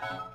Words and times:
Thank 0.00 0.12
you. 0.12 0.33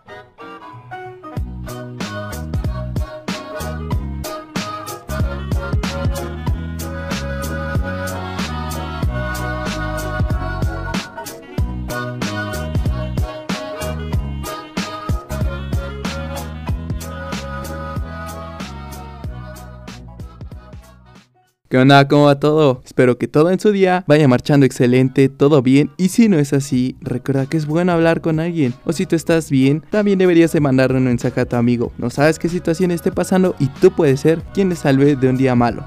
¿Qué 21.69 21.77
onda? 21.77 22.07
¿Cómo 22.07 22.25
va 22.25 22.39
todo? 22.39 22.81
Espero 22.83 23.19
que 23.19 23.27
todo 23.27 23.51
en 23.51 23.59
su 23.59 23.71
día 23.71 24.03
vaya 24.07 24.27
marchando 24.27 24.65
excelente, 24.65 25.29
todo 25.29 25.61
bien 25.61 25.91
y 25.97 26.09
si 26.09 26.27
no 26.27 26.39
es 26.39 26.51
así, 26.51 26.95
recuerda 26.99 27.45
que 27.45 27.57
es 27.57 27.67
bueno 27.67 27.91
hablar 27.91 28.21
con 28.21 28.39
alguien 28.39 28.73
o 28.85 28.91
si 28.91 29.05
tú 29.05 29.15
estás 29.15 29.51
bien, 29.51 29.83
también 29.91 30.17
deberías 30.17 30.51
de 30.51 30.61
mandarle 30.61 30.97
un 30.97 31.03
mensaje 31.03 31.41
a 31.41 31.45
tu 31.45 31.57
amigo. 31.57 31.91
No 31.99 32.09
sabes 32.09 32.39
qué 32.39 32.49
situación 32.49 32.89
esté 32.89 33.11
pasando 33.11 33.55
y 33.59 33.67
tú 33.67 33.91
puedes 33.91 34.19
ser 34.19 34.41
quien 34.51 34.69
le 34.69 34.75
salve 34.75 35.15
de 35.15 35.29
un 35.29 35.37
día 35.37 35.53
malo. 35.53 35.85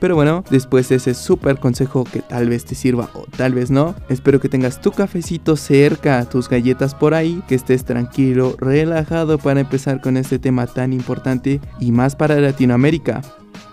Pero 0.00 0.14
bueno, 0.14 0.42
después 0.48 0.88
de 0.88 0.96
ese 0.96 1.12
súper 1.12 1.58
consejo 1.58 2.04
que 2.04 2.22
tal 2.22 2.48
vez 2.48 2.64
te 2.64 2.74
sirva 2.74 3.10
o 3.12 3.26
tal 3.36 3.52
vez 3.52 3.70
no, 3.70 3.94
espero 4.08 4.40
que 4.40 4.48
tengas 4.48 4.80
tu 4.80 4.92
cafecito 4.92 5.56
cerca, 5.56 6.24
tus 6.24 6.48
galletas 6.48 6.94
por 6.94 7.12
ahí, 7.12 7.42
que 7.46 7.56
estés 7.56 7.84
tranquilo, 7.84 8.56
relajado 8.58 9.36
para 9.36 9.60
empezar 9.60 10.00
con 10.00 10.16
este 10.16 10.38
tema 10.38 10.66
tan 10.66 10.94
importante 10.94 11.60
y 11.78 11.92
más 11.92 12.16
para 12.16 12.40
Latinoamérica. 12.40 13.20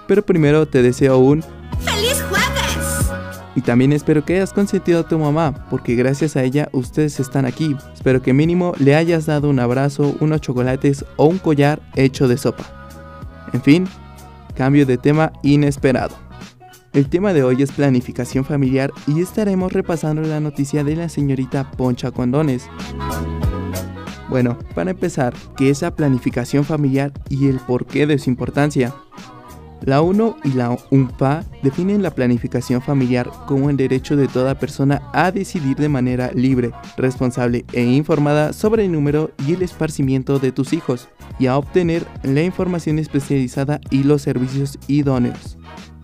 Pero 0.07 0.25
primero 0.25 0.67
te 0.67 0.81
deseo 0.81 1.17
un 1.17 1.41
¡Feliz 1.79 2.23
jueves! 2.29 3.11
Y 3.55 3.61
también 3.61 3.93
espero 3.93 4.25
que 4.25 4.35
hayas 4.35 4.51
consentido 4.51 4.99
a 4.99 5.07
tu 5.07 5.17
mamá, 5.17 5.65
porque 5.69 5.95
gracias 5.95 6.35
a 6.35 6.43
ella 6.43 6.67
ustedes 6.73 7.19
están 7.19 7.45
aquí. 7.45 7.75
Espero 7.93 8.21
que 8.21 8.33
mínimo 8.33 8.73
le 8.79 8.95
hayas 8.95 9.25
dado 9.25 9.49
un 9.49 9.59
abrazo, 9.59 10.15
unos 10.19 10.41
chocolates 10.41 11.05
o 11.15 11.25
un 11.25 11.37
collar 11.37 11.81
hecho 11.95 12.27
de 12.27 12.37
sopa. 12.37 12.65
En 13.53 13.61
fin, 13.61 13.87
cambio 14.55 14.85
de 14.85 14.97
tema 14.97 15.31
inesperado. 15.41 16.15
El 16.91 17.09
tema 17.09 17.33
de 17.33 17.43
hoy 17.43 17.61
es 17.61 17.71
planificación 17.71 18.45
familiar 18.45 18.91
y 19.07 19.21
estaremos 19.21 19.71
repasando 19.73 20.21
la 20.21 20.39
noticia 20.39 20.83
de 20.83 20.95
la 20.95 21.09
señorita 21.09 21.71
Poncha 21.71 22.11
Condones. 22.11 22.69
Bueno, 24.29 24.57
para 24.73 24.91
empezar, 24.91 25.33
¿qué 25.55 25.69
es 25.69 25.81
la 25.81 25.95
planificación 25.95 26.63
familiar 26.63 27.11
y 27.29 27.47
el 27.47 27.59
porqué 27.59 28.07
de 28.07 28.17
su 28.17 28.29
importancia? 28.29 28.93
La 29.81 30.01
ONU 30.01 30.35
y 30.43 30.53
la 30.53 30.75
UNPA 30.89 31.43
definen 31.61 32.01
la 32.01 32.11
planificación 32.11 32.81
familiar 32.81 33.29
como 33.45 33.69
el 33.69 33.77
derecho 33.77 34.15
de 34.15 34.27
toda 34.27 34.55
persona 34.55 35.01
a 35.13 35.31
decidir 35.31 35.77
de 35.77 35.89
manera 35.89 36.31
libre, 36.33 36.71
responsable 36.97 37.65
e 37.73 37.83
informada 37.83 38.53
sobre 38.53 38.85
el 38.85 38.91
número 38.91 39.31
y 39.45 39.53
el 39.53 39.61
esparcimiento 39.61 40.39
de 40.39 40.51
tus 40.51 40.73
hijos 40.73 41.09
y 41.39 41.47
a 41.47 41.57
obtener 41.57 42.05
la 42.23 42.41
información 42.41 42.99
especializada 42.99 43.79
y 43.91 44.03
los 44.03 44.21
servicios 44.21 44.79
idóneos. 44.87 45.57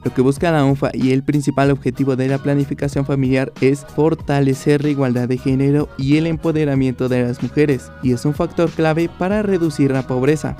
Lo 0.03 0.11
que 0.13 0.21
busca 0.21 0.51
la 0.51 0.65
UNFA 0.65 0.89
y 0.93 1.11
el 1.11 1.23
principal 1.23 1.69
objetivo 1.69 2.15
de 2.15 2.27
la 2.27 2.39
planificación 2.39 3.05
familiar 3.05 3.53
es 3.61 3.85
fortalecer 3.85 4.83
la 4.83 4.89
igualdad 4.89 5.27
de 5.27 5.37
género 5.37 5.89
y 5.97 6.17
el 6.17 6.25
empoderamiento 6.25 7.07
de 7.07 7.23
las 7.23 7.43
mujeres, 7.43 7.91
y 8.01 8.13
es 8.13 8.25
un 8.25 8.33
factor 8.33 8.71
clave 8.71 9.09
para 9.19 9.43
reducir 9.43 9.91
la 9.91 10.07
pobreza, 10.07 10.57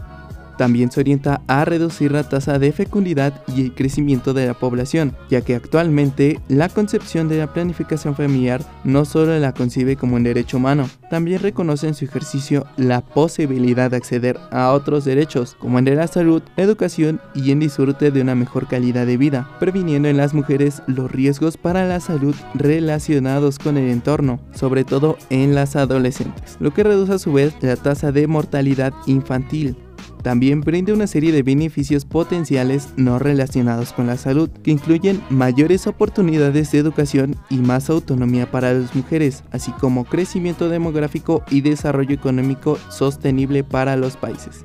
también 0.62 0.92
se 0.92 1.00
orienta 1.00 1.42
a 1.48 1.66
reducir 1.66 2.12
la 2.12 2.22
tasa 2.22 2.60
de 2.60 2.72
fecundidad 2.72 3.42
y 3.48 3.62
el 3.62 3.74
crecimiento 3.74 4.36
de 4.36 4.46
la 4.46 4.54
población, 4.54 5.16
ya 5.28 5.42
que 5.42 5.56
actualmente 5.56 6.40
la 6.50 6.70
concepción 6.70 7.28
de 7.28 7.40
la 7.40 7.52
planificación 7.52 8.16
familiar 8.16 8.62
no 8.84 9.04
solo 9.04 9.40
la 9.40 9.54
concibe 9.56 9.96
como 9.96 10.18
un 10.18 10.24
derecho 10.24 10.58
humano, 10.58 10.88
también 11.10 11.42
reconoce 11.42 11.88
en 11.88 11.96
su 11.96 12.06
ejercicio 12.06 12.68
la 12.78 13.02
posibilidad 13.02 13.90
de 13.90 13.98
acceder 13.98 14.40
a 14.52 14.72
otros 14.74 15.04
derechos, 15.04 15.56
como 15.58 15.80
el 15.80 15.86
de 15.86 15.96
la 15.96 16.06
salud, 16.06 16.44
educación 16.58 17.20
y 17.34 17.50
en 17.50 17.60
disfrute 17.60 18.12
de 18.12 18.22
una 18.22 18.36
mejor 18.36 18.68
calidad 18.68 19.08
de 19.08 19.18
vida, 19.18 19.50
previniendo 19.60 20.10
en 20.10 20.18
las 20.18 20.36
mujeres 20.36 20.84
los 20.86 21.12
riesgos 21.12 21.58
para 21.58 21.88
la 21.88 22.00
salud 22.00 22.36
relacionados 22.54 23.58
con 23.58 23.78
el 23.78 23.90
entorno, 23.90 24.40
sobre 24.54 24.84
todo 24.84 25.18
en 25.32 25.56
las 25.56 25.76
adolescentes, 25.76 26.58
lo 26.60 26.72
que 26.72 26.84
reduce 26.84 27.14
a 27.14 27.18
su 27.18 27.34
vez 27.34 27.56
la 27.62 27.78
tasa 27.78 28.12
de 28.12 28.28
mortalidad 28.28 28.94
infantil. 29.08 29.76
También 30.22 30.62
brinda 30.62 30.94
una 30.94 31.08
serie 31.08 31.32
de 31.32 31.42
beneficios 31.42 32.06
potenciales 32.06 32.90
no 32.96 33.18
relacionados 33.18 33.92
con 33.92 34.06
la 34.06 34.18
salud, 34.18 34.50
que 34.50 34.72
incluyen 34.72 35.22
mayores 35.30 35.88
oportunidades 35.88 36.72
de 36.72 36.78
educación 36.78 37.36
y 37.50 37.58
más 37.58 37.90
autonomía 37.90 38.50
para 38.50 38.72
las 38.74 38.94
mujeres, 38.94 39.44
así 39.52 39.72
como 39.74 40.06
crecimiento 40.06 40.70
demográfico 40.70 41.44
y 41.50 41.62
desarrollo 41.62 42.14
económico 42.14 42.78
sostenible 42.90 43.64
para 43.64 43.96
los 43.96 44.16
países. 44.16 44.64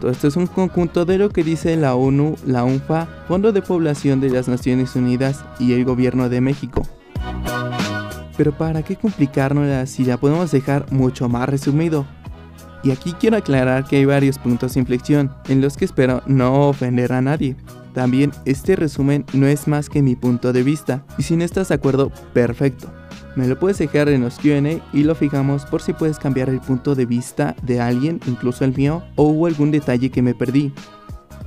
Todo 0.00 0.10
esto 0.10 0.28
es 0.28 0.36
un 0.36 0.46
conjunto 0.46 1.04
de 1.04 1.18
lo 1.18 1.28
que 1.30 1.44
dice 1.44 1.76
la 1.76 1.94
ONU, 1.94 2.36
la 2.46 2.64
UNFA, 2.64 3.06
Fondo 3.28 3.52
de 3.52 3.62
Población 3.62 4.20
de 4.20 4.30
las 4.30 4.48
Naciones 4.48 4.96
Unidas 4.96 5.44
y 5.58 5.72
el 5.74 5.84
Gobierno 5.84 6.28
de 6.28 6.40
México. 6.40 6.82
Pero 8.36 8.52
para 8.52 8.82
qué 8.82 8.96
complicárnosla 8.96 9.86
si 9.86 10.04
la 10.04 10.16
podemos 10.16 10.50
dejar 10.50 10.90
mucho 10.90 11.28
más 11.28 11.48
resumido, 11.48 12.06
y 12.84 12.90
aquí 12.90 13.14
quiero 13.18 13.38
aclarar 13.38 13.84
que 13.84 13.96
hay 13.96 14.04
varios 14.04 14.38
puntos 14.38 14.74
de 14.74 14.80
inflexión 14.80 15.32
en 15.48 15.60
los 15.60 15.76
que 15.76 15.86
espero 15.86 16.22
no 16.26 16.68
ofender 16.68 17.12
a 17.12 17.22
nadie. 17.22 17.56
También 17.94 18.32
este 18.44 18.76
resumen 18.76 19.24
no 19.32 19.46
es 19.46 19.66
más 19.68 19.88
que 19.88 20.02
mi 20.02 20.16
punto 20.16 20.52
de 20.52 20.62
vista, 20.62 21.04
y 21.16 21.22
si 21.22 21.36
no 21.36 21.44
estás 21.44 21.68
de 21.68 21.76
acuerdo, 21.76 22.12
perfecto. 22.32 22.92
Me 23.36 23.48
lo 23.48 23.58
puedes 23.58 23.78
dejar 23.78 24.08
en 24.08 24.22
los 24.22 24.38
QA 24.38 24.80
y 24.92 25.02
lo 25.02 25.14
fijamos 25.14 25.64
por 25.64 25.80
si 25.80 25.92
puedes 25.92 26.18
cambiar 26.18 26.48
el 26.50 26.60
punto 26.60 26.94
de 26.94 27.06
vista 27.06 27.56
de 27.62 27.80
alguien, 27.80 28.20
incluso 28.26 28.64
el 28.64 28.76
mío, 28.76 29.02
o 29.16 29.24
hubo 29.24 29.46
algún 29.46 29.70
detalle 29.70 30.10
que 30.10 30.22
me 30.22 30.34
perdí. 30.34 30.72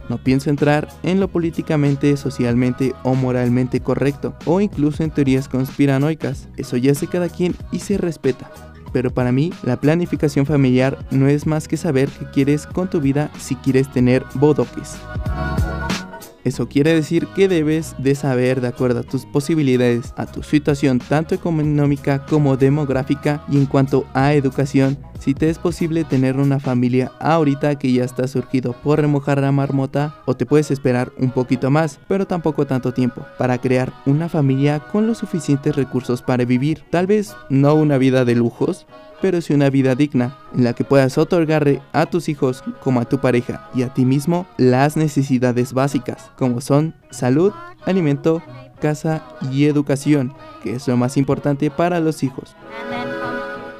No 0.09 0.18
pienso 0.18 0.50
entrar 0.50 0.88
en 1.03 1.20
lo 1.20 1.28
políticamente, 1.28 2.16
socialmente 2.16 2.94
o 3.03 3.14
moralmente 3.14 3.81
correcto, 3.81 4.36
o 4.46 4.62
incluso 4.62 5.03
en 5.03 5.12
teorías 5.12 5.50
conspiranoicas. 5.50 6.47
Eso 6.56 6.78
ya 6.78 6.96
sé 6.96 7.08
cada 7.08 7.28
quien 7.28 7.56
y 7.72 7.80
se 7.80 7.97
respeta 7.97 8.50
pero 8.92 9.12
para 9.12 9.31
mí 9.31 9.52
la 9.64 9.80
planificación 9.80 10.46
familiar 10.46 10.98
no 11.12 11.28
es 11.28 11.46
más 11.46 11.68
que 11.68 11.78
saber 11.78 12.09
qué 12.09 12.25
quieres 12.34 12.66
con 12.66 12.90
tu 12.90 13.02
vida 13.02 13.31
si 13.40 13.56
quieres 13.56 13.92
tener 13.92 14.24
bodoques. 14.36 14.98
Eso 16.48 16.70
quiere 16.70 16.94
decir 16.94 17.28
que 17.36 17.50
debes 17.50 17.94
de 17.97 18.16
saber 18.16 18.62
de 18.62 18.70
acuerdo 18.70 19.02
a 19.02 19.03
tus 19.03 19.26
posibilidades, 19.26 20.14
a 20.16 20.26
tu 20.26 20.44
situación 20.44 21.00
tanto 21.00 21.36
económica 21.36 22.26
como 22.26 22.56
demográfica 22.56 23.44
y 23.50 23.58
en 23.58 23.66
cuanto 23.66 24.06
a 24.14 24.34
educación, 24.34 24.97
si 25.19 25.33
te 25.33 25.50
es 25.50 25.57
posible 25.57 26.03
tener 26.03 26.38
una 26.38 26.59
familia 26.59 27.11
ahorita 27.19 27.78
que 27.78 27.91
ya 27.91 28.03
está 28.03 28.28
surgido 28.28 28.73
por 28.73 29.00
remojar 29.00 29.41
la 29.41 29.51
marmota 29.51 30.16
o 30.25 30.35
te 30.35 30.45
puedes 30.45 30.72
esperar 30.72 31.11
un 31.17 31.31
poquito 31.31 31.69
más, 31.69 32.00
pero 32.07 32.28
tampoco 32.28 32.66
tanto 32.67 32.94
tiempo, 32.94 33.25
para 33.38 33.57
crear 33.57 33.94
una 34.05 34.29
familia 34.29 34.79
con 34.79 35.07
los 35.07 35.17
suficientes 35.17 35.75
recursos 35.75 36.22
para 36.22 36.45
vivir. 36.45 36.83
Tal 36.89 37.07
vez 37.07 37.35
no 37.50 37.75
una 37.75 37.97
vida 37.97 38.25
de 38.25 38.35
lujos, 38.35 38.85
pero 39.22 39.41
sí 39.41 39.53
una 39.53 39.69
vida 39.69 39.95
digna, 39.95 40.38
en 40.53 40.63
la 40.63 40.73
que 40.73 40.83
puedas 40.83 41.17
otorgarle 41.17 41.81
a 41.94 42.05
tus 42.05 42.29
hijos 42.29 42.63
como 42.81 42.99
a 42.99 43.05
tu 43.05 43.19
pareja 43.19 43.69
y 43.73 43.84
a 43.84 43.94
ti 43.94 44.05
mismo 44.05 44.45
las 44.57 44.97
necesidades 44.97 45.73
básicas, 45.73 46.31
como 46.38 46.61
son 46.61 46.95
salud, 47.09 47.51
alimento, 47.85 48.44
casa 48.79 49.23
y 49.51 49.66
educación, 49.66 50.34
que 50.63 50.75
es 50.75 50.88
lo 50.88 50.97
más 50.97 51.17
importante 51.17 51.72
para 51.72 51.99
los 51.99 52.23
hijos. 52.23 52.55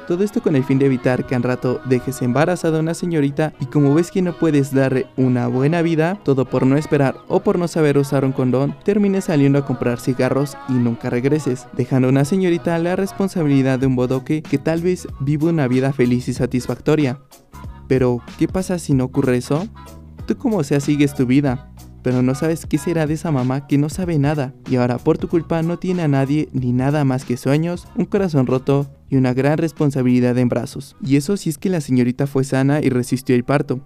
Todo 0.08 0.24
esto 0.24 0.42
con 0.42 0.56
el 0.56 0.64
fin 0.64 0.78
de 0.78 0.86
evitar 0.86 1.26
que 1.26 1.34
al 1.34 1.42
rato 1.42 1.82
dejes 1.84 2.22
embarazada 2.22 2.78
a 2.78 2.80
una 2.80 2.94
señorita 2.94 3.52
y 3.60 3.66
como 3.66 3.92
ves 3.92 4.10
que 4.10 4.22
no 4.22 4.32
puedes 4.32 4.72
darle 4.72 5.06
una 5.18 5.48
buena 5.48 5.82
vida, 5.82 6.18
todo 6.24 6.46
por 6.46 6.64
no 6.64 6.78
esperar 6.78 7.18
o 7.28 7.40
por 7.40 7.58
no 7.58 7.68
saber 7.68 7.98
usar 7.98 8.24
un 8.24 8.32
condón, 8.32 8.74
termines 8.84 9.26
saliendo 9.26 9.58
a 9.58 9.66
comprar 9.66 10.00
cigarros 10.00 10.56
y 10.70 10.72
nunca 10.72 11.10
regreses, 11.10 11.66
dejando 11.74 12.08
a 12.08 12.10
una 12.10 12.24
señorita 12.24 12.78
la 12.78 12.96
responsabilidad 12.96 13.78
de 13.78 13.86
un 13.86 13.96
bodoque 13.96 14.40
que 14.40 14.56
tal 14.56 14.80
vez 14.80 15.06
vive 15.20 15.44
una 15.44 15.68
vida 15.68 15.92
feliz 15.92 16.26
y 16.28 16.32
satisfactoria. 16.32 17.20
Pero, 17.86 18.22
¿qué 18.38 18.48
pasa 18.48 18.78
si 18.78 18.94
no 18.94 19.04
ocurre 19.04 19.36
eso? 19.36 19.68
Tú 20.26 20.38
como 20.38 20.64
sea 20.64 20.80
sigues 20.80 21.12
tu 21.12 21.26
vida, 21.26 21.70
pero 22.08 22.22
no 22.22 22.34
sabes 22.34 22.64
qué 22.64 22.78
será 22.78 23.06
de 23.06 23.12
esa 23.12 23.30
mamá 23.30 23.66
que 23.66 23.76
no 23.76 23.90
sabe 23.90 24.18
nada 24.18 24.54
y 24.70 24.76
ahora 24.76 24.96
por 24.96 25.18
tu 25.18 25.28
culpa 25.28 25.60
no 25.60 25.78
tiene 25.78 26.00
a 26.00 26.08
nadie 26.08 26.48
ni 26.54 26.72
nada 26.72 27.04
más 27.04 27.26
que 27.26 27.36
sueños, 27.36 27.86
un 27.96 28.06
corazón 28.06 28.46
roto 28.46 28.86
y 29.10 29.16
una 29.16 29.34
gran 29.34 29.58
responsabilidad 29.58 30.38
en 30.38 30.48
brazos. 30.48 30.96
Y 31.04 31.16
eso 31.16 31.36
si 31.36 31.50
es 31.50 31.58
que 31.58 31.68
la 31.68 31.82
señorita 31.82 32.26
fue 32.26 32.44
sana 32.44 32.80
y 32.80 32.88
resistió 32.88 33.36
el 33.36 33.44
parto. 33.44 33.80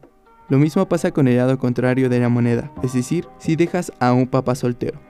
Lo 0.49 0.59
mismo 0.59 0.89
pasa 0.89 1.11
con 1.11 1.27
el 1.27 1.37
lado 1.37 1.59
contrario 1.59 2.09
de 2.09 2.21
la 2.21 2.29
moneda, 2.29 2.71
es 2.85 2.93
decir, 2.93 3.27
si 3.41 3.57
dejas 3.57 3.91
a 3.99 4.13
un 4.13 4.29
papá 4.29 4.55
soltero. 4.55 5.01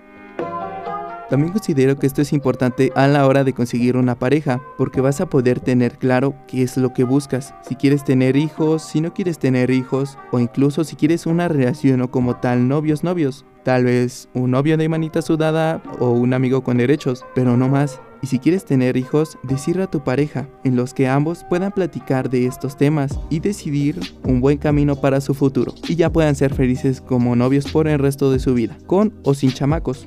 También 1.33 1.55
considero 1.55 1.99
que 1.99 2.07
esto 2.07 2.21
es 2.21 2.35
importante 2.35 2.93
a 2.95 3.09
la 3.09 3.27
hora 3.27 3.43
de 3.43 3.55
conseguir 3.55 3.97
una 3.97 4.19
pareja, 4.19 4.61
porque 4.77 5.01
vas 5.01 5.23
a 5.23 5.31
poder 5.31 5.61
tener 5.61 5.97
claro 5.97 6.35
qué 6.47 6.63
es 6.63 6.77
lo 6.77 6.93
que 6.93 7.05
buscas. 7.05 7.55
Si 7.67 7.75
quieres 7.75 8.05
tener 8.05 8.37
hijos, 8.37 8.83
si 8.83 9.01
no 9.01 9.15
quieres 9.15 9.39
tener 9.39 9.71
hijos, 9.71 10.19
o 10.31 10.41
incluso 10.41 10.85
si 10.85 10.95
quieres 10.95 11.25
una 11.25 11.49
relación 11.49 12.03
o 12.03 12.11
como 12.11 12.37
tal 12.37 12.69
novios 12.69 13.03
novios. 13.03 13.47
Tal 13.65 13.85
vez 13.85 14.29
un 14.35 14.51
novio 14.51 14.77
de 14.77 14.91
manita 14.91 15.23
sudada 15.23 15.83
o 16.01 16.11
un 16.11 16.35
amigo 16.35 16.63
con 16.63 16.77
derechos, 16.77 17.25
pero 17.35 17.57
no 17.57 17.67
más. 17.67 17.99
Y 18.21 18.27
si 18.27 18.39
quieres 18.39 18.67
tener 18.67 18.99
hijos, 18.99 19.39
decirle 19.43 19.85
a 19.85 19.91
tu 19.91 20.05
pareja, 20.05 20.51
en 20.65 20.77
los 20.77 20.93
que 20.93 21.09
ambos 21.09 21.47
puedan 21.49 21.73
platicar 21.73 22.29
de 22.29 22.45
estos 22.45 22.77
temas 22.77 23.19
y 23.31 23.41
decidir 23.41 23.99
un 24.23 24.43
buen 24.43 24.59
camino 24.59 24.97
para 24.97 25.23
su 25.23 25.33
futuro. 25.33 25.73
Y 25.89 25.97
ya 25.97 26.13
puedan 26.13 26.35
ser 26.35 26.53
felices 26.53 27.01
como 27.01 27.35
novios 27.37 27.73
por 27.73 27.89
el 27.89 27.99
resto 27.99 28.31
de 28.31 28.39
su 28.39 28.53
vida, 28.53 28.77
con 28.87 29.15
o 29.25 29.33
sin 29.33 29.51
chamacos. 29.51 30.07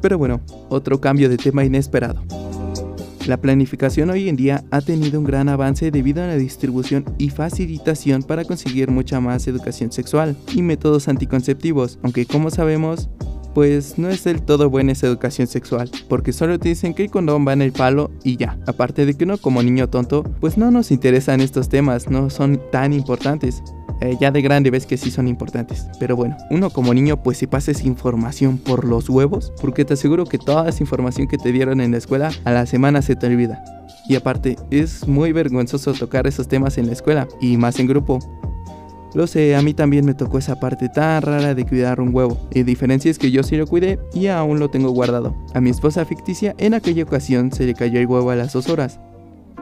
Pero 0.00 0.18
bueno, 0.18 0.40
otro 0.68 1.00
cambio 1.00 1.28
de 1.28 1.36
tema 1.36 1.64
inesperado. 1.64 2.22
La 3.26 3.36
planificación 3.36 4.10
hoy 4.10 4.28
en 4.28 4.36
día 4.36 4.64
ha 4.70 4.80
tenido 4.80 5.20
un 5.20 5.26
gran 5.26 5.48
avance 5.48 5.90
debido 5.90 6.22
a 6.22 6.26
la 6.26 6.36
distribución 6.36 7.04
y 7.18 7.30
facilitación 7.30 8.22
para 8.22 8.44
conseguir 8.44 8.90
mucha 8.90 9.20
más 9.20 9.46
educación 9.46 9.92
sexual 9.92 10.36
y 10.54 10.62
métodos 10.62 11.06
anticonceptivos, 11.06 11.98
aunque 12.02 12.24
como 12.24 12.50
sabemos, 12.50 13.10
pues 13.54 13.98
no 13.98 14.08
es 14.08 14.24
del 14.24 14.42
todo 14.42 14.70
buena 14.70 14.92
esa 14.92 15.06
educación 15.06 15.46
sexual, 15.46 15.90
porque 16.08 16.32
solo 16.32 16.58
te 16.58 16.70
dicen 16.70 16.94
que 16.94 17.04
el 17.04 17.10
condón 17.10 17.46
va 17.46 17.52
en 17.52 17.62
el 17.62 17.72
palo 17.72 18.10
y 18.24 18.36
ya. 18.36 18.58
Aparte 18.66 19.04
de 19.04 19.14
que 19.14 19.24
uno 19.24 19.38
como 19.38 19.62
niño 19.62 19.88
tonto, 19.88 20.22
pues 20.40 20.56
no 20.56 20.70
nos 20.70 20.90
interesan 20.90 21.40
estos 21.40 21.68
temas, 21.68 22.08
no 22.08 22.30
son 22.30 22.60
tan 22.72 22.92
importantes. 22.92 23.62
Eh, 24.00 24.16
ya 24.20 24.30
de 24.30 24.42
grande 24.42 24.70
ves 24.70 24.86
que 24.86 24.96
sí 24.96 25.10
son 25.10 25.28
importantes. 25.28 25.88
Pero 25.98 26.16
bueno, 26.16 26.36
uno 26.50 26.70
como 26.70 26.94
niño 26.94 27.22
pues 27.22 27.38
si 27.38 27.46
pases 27.46 27.84
información 27.84 28.58
por 28.58 28.84
los 28.84 29.08
huevos, 29.08 29.52
porque 29.60 29.84
te 29.84 29.94
aseguro 29.94 30.24
que 30.24 30.38
toda 30.38 30.68
esa 30.68 30.82
información 30.82 31.28
que 31.28 31.38
te 31.38 31.52
dieron 31.52 31.80
en 31.80 31.92
la 31.92 31.98
escuela 31.98 32.30
a 32.44 32.52
la 32.52 32.66
semana 32.66 33.02
se 33.02 33.16
te 33.16 33.26
olvida. 33.26 33.62
Y 34.08 34.16
aparte, 34.16 34.56
es 34.70 35.06
muy 35.06 35.32
vergonzoso 35.32 35.92
tocar 35.92 36.26
esos 36.26 36.48
temas 36.48 36.78
en 36.78 36.86
la 36.86 36.92
escuela, 36.92 37.28
y 37.40 37.56
más 37.56 37.78
en 37.78 37.86
grupo. 37.86 38.18
Lo 39.14 39.26
sé, 39.26 39.56
a 39.56 39.62
mí 39.62 39.74
también 39.74 40.04
me 40.04 40.14
tocó 40.14 40.38
esa 40.38 40.60
parte 40.60 40.88
tan 40.88 41.22
rara 41.22 41.54
de 41.54 41.66
cuidar 41.66 42.00
un 42.00 42.14
huevo. 42.14 42.38
La 42.52 42.62
diferencia 42.62 43.10
es 43.10 43.18
que 43.18 43.30
yo 43.30 43.42
sí 43.42 43.56
lo 43.56 43.66
cuidé 43.66 43.98
y 44.14 44.28
aún 44.28 44.60
lo 44.60 44.70
tengo 44.70 44.90
guardado. 44.90 45.34
A 45.52 45.60
mi 45.60 45.70
esposa 45.70 46.04
ficticia 46.04 46.54
en 46.58 46.74
aquella 46.74 47.02
ocasión 47.02 47.50
se 47.50 47.66
le 47.66 47.74
cayó 47.74 47.98
el 47.98 48.06
huevo 48.06 48.30
a 48.30 48.36
las 48.36 48.52
dos 48.52 48.68
horas. 48.68 49.00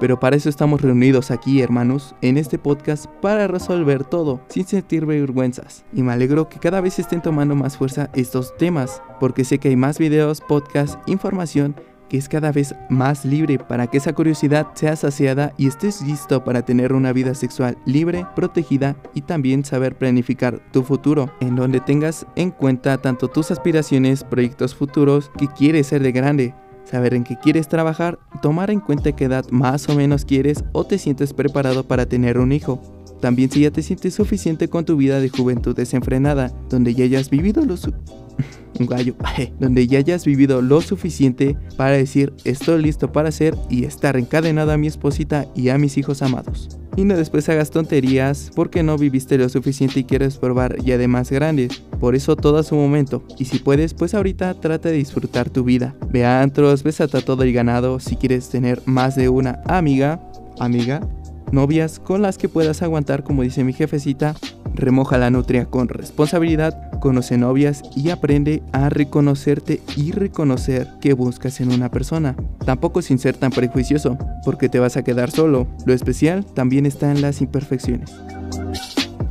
Pero 0.00 0.20
para 0.20 0.36
eso 0.36 0.48
estamos 0.48 0.80
reunidos 0.80 1.30
aquí, 1.30 1.60
hermanos, 1.60 2.14
en 2.22 2.36
este 2.36 2.58
podcast 2.58 3.06
para 3.20 3.46
resolver 3.46 4.04
todo 4.04 4.40
sin 4.48 4.64
sentir 4.66 5.06
vergüenzas. 5.06 5.84
Y 5.92 6.02
me 6.02 6.12
alegro 6.12 6.48
que 6.48 6.58
cada 6.58 6.80
vez 6.80 6.98
estén 6.98 7.20
tomando 7.20 7.54
más 7.54 7.76
fuerza 7.76 8.10
estos 8.14 8.56
temas, 8.56 9.02
porque 9.18 9.44
sé 9.44 9.58
que 9.58 9.68
hay 9.68 9.76
más 9.76 9.98
videos, 9.98 10.40
podcasts, 10.40 10.98
información 11.06 11.74
que 12.08 12.16
es 12.16 12.28
cada 12.28 12.52
vez 12.52 12.74
más 12.88 13.24
libre 13.24 13.58
para 13.58 13.86
que 13.86 13.98
esa 13.98 14.12
curiosidad 14.14 14.68
sea 14.74 14.96
saciada 14.96 15.52
y 15.56 15.66
estés 15.66 16.02
listo 16.02 16.42
para 16.42 16.62
tener 16.62 16.92
una 16.92 17.12
vida 17.12 17.34
sexual 17.34 17.76
libre, 17.84 18.26
protegida 18.34 18.96
y 19.14 19.22
también 19.22 19.64
saber 19.64 19.96
planificar 19.96 20.60
tu 20.72 20.82
futuro, 20.82 21.30
en 21.40 21.54
donde 21.54 21.80
tengas 21.80 22.26
en 22.36 22.50
cuenta 22.50 22.98
tanto 22.98 23.28
tus 23.28 23.50
aspiraciones, 23.50 24.24
proyectos 24.24 24.74
futuros 24.74 25.30
que 25.38 25.48
quieres 25.48 25.88
ser 25.88 26.02
de 26.02 26.12
grande, 26.12 26.54
saber 26.90 27.14
en 27.14 27.24
qué 27.24 27.36
quieres 27.36 27.68
trabajar, 27.68 28.18
tomar 28.42 28.70
en 28.70 28.80
cuenta 28.80 29.12
qué 29.12 29.24
edad 29.24 29.44
más 29.50 29.88
o 29.88 29.94
menos 29.94 30.24
quieres 30.24 30.64
o 30.72 30.84
te 30.84 30.98
sientes 30.98 31.32
preparado 31.32 31.84
para 31.84 32.06
tener 32.06 32.38
un 32.38 32.52
hijo. 32.52 32.80
También 33.20 33.50
si 33.50 33.60
ya 33.60 33.70
te 33.70 33.82
sientes 33.82 34.14
suficiente 34.14 34.68
con 34.68 34.84
tu 34.84 34.96
vida 34.96 35.20
de 35.20 35.28
juventud 35.28 35.74
desenfrenada, 35.74 36.52
donde 36.70 36.94
ya 36.94 37.04
hayas 37.04 37.30
vivido 37.30 37.64
lo 37.64 37.74
un 38.80 38.86
gallo, 38.86 39.14
donde 39.60 39.86
ya 39.86 39.98
hayas 39.98 40.24
vivido 40.24 40.62
lo 40.62 40.80
suficiente 40.80 41.56
para 41.76 41.92
decir 41.92 42.32
estoy 42.44 42.82
listo 42.82 43.12
para 43.12 43.32
ser 43.32 43.56
y 43.68 43.84
estar 43.84 44.16
encadenado 44.16 44.72
a 44.72 44.78
mi 44.78 44.86
esposita 44.86 45.46
y 45.54 45.68
a 45.70 45.78
mis 45.78 45.98
hijos 45.98 46.22
amados. 46.22 46.78
Y 46.98 47.04
no 47.04 47.16
después 47.16 47.48
hagas 47.48 47.70
tonterías 47.70 48.50
porque 48.56 48.82
no 48.82 48.98
viviste 48.98 49.38
lo 49.38 49.48
suficiente 49.48 50.00
y 50.00 50.04
quieres 50.04 50.36
probar 50.36 50.82
ya 50.82 50.98
de 50.98 51.06
más 51.06 51.30
grandes. 51.30 51.80
Por 52.00 52.16
eso 52.16 52.34
todo 52.34 52.58
a 52.58 52.64
su 52.64 52.74
momento. 52.74 53.22
Y 53.38 53.44
si 53.44 53.60
puedes, 53.60 53.94
pues 53.94 54.14
ahorita 54.14 54.54
trata 54.54 54.88
de 54.88 54.96
disfrutar 54.96 55.48
tu 55.48 55.62
vida. 55.62 55.94
Ve 56.10 56.26
a 56.26 56.42
antros, 56.42 56.82
besate 56.82 57.16
a 57.16 57.20
todo 57.20 57.44
el 57.44 57.52
ganado. 57.52 58.00
Si 58.00 58.16
quieres 58.16 58.48
tener 58.48 58.82
más 58.84 59.14
de 59.14 59.28
una 59.28 59.62
amiga, 59.66 60.20
amiga, 60.58 61.08
novias 61.52 62.00
con 62.00 62.20
las 62.20 62.36
que 62.36 62.48
puedas 62.48 62.82
aguantar, 62.82 63.22
como 63.22 63.44
dice 63.44 63.62
mi 63.62 63.74
jefecita, 63.74 64.34
remoja 64.74 65.18
la 65.18 65.30
nutria 65.30 65.66
con 65.66 65.88
responsabilidad, 65.88 66.90
conoce 67.00 67.38
novias 67.38 67.82
y 67.94 68.10
aprende 68.10 68.62
a 68.72 68.88
reconocerte 68.88 69.80
y 69.96 70.12
reconocer 70.12 70.88
qué 71.00 71.12
buscas 71.12 71.60
en 71.60 71.72
una 71.72 71.90
persona. 71.90 72.36
Tampoco 72.64 73.02
sin 73.02 73.18
ser 73.18 73.36
tan 73.36 73.50
prejuicioso, 73.50 74.18
porque 74.44 74.68
te 74.68 74.78
vas 74.78 74.96
a 74.96 75.04
quedar 75.04 75.30
solo. 75.30 75.66
Lo 75.86 75.92
especial 75.92 76.44
también 76.44 76.86
está 76.86 77.10
en 77.10 77.22
las 77.22 77.40
imperfecciones. 77.40 78.12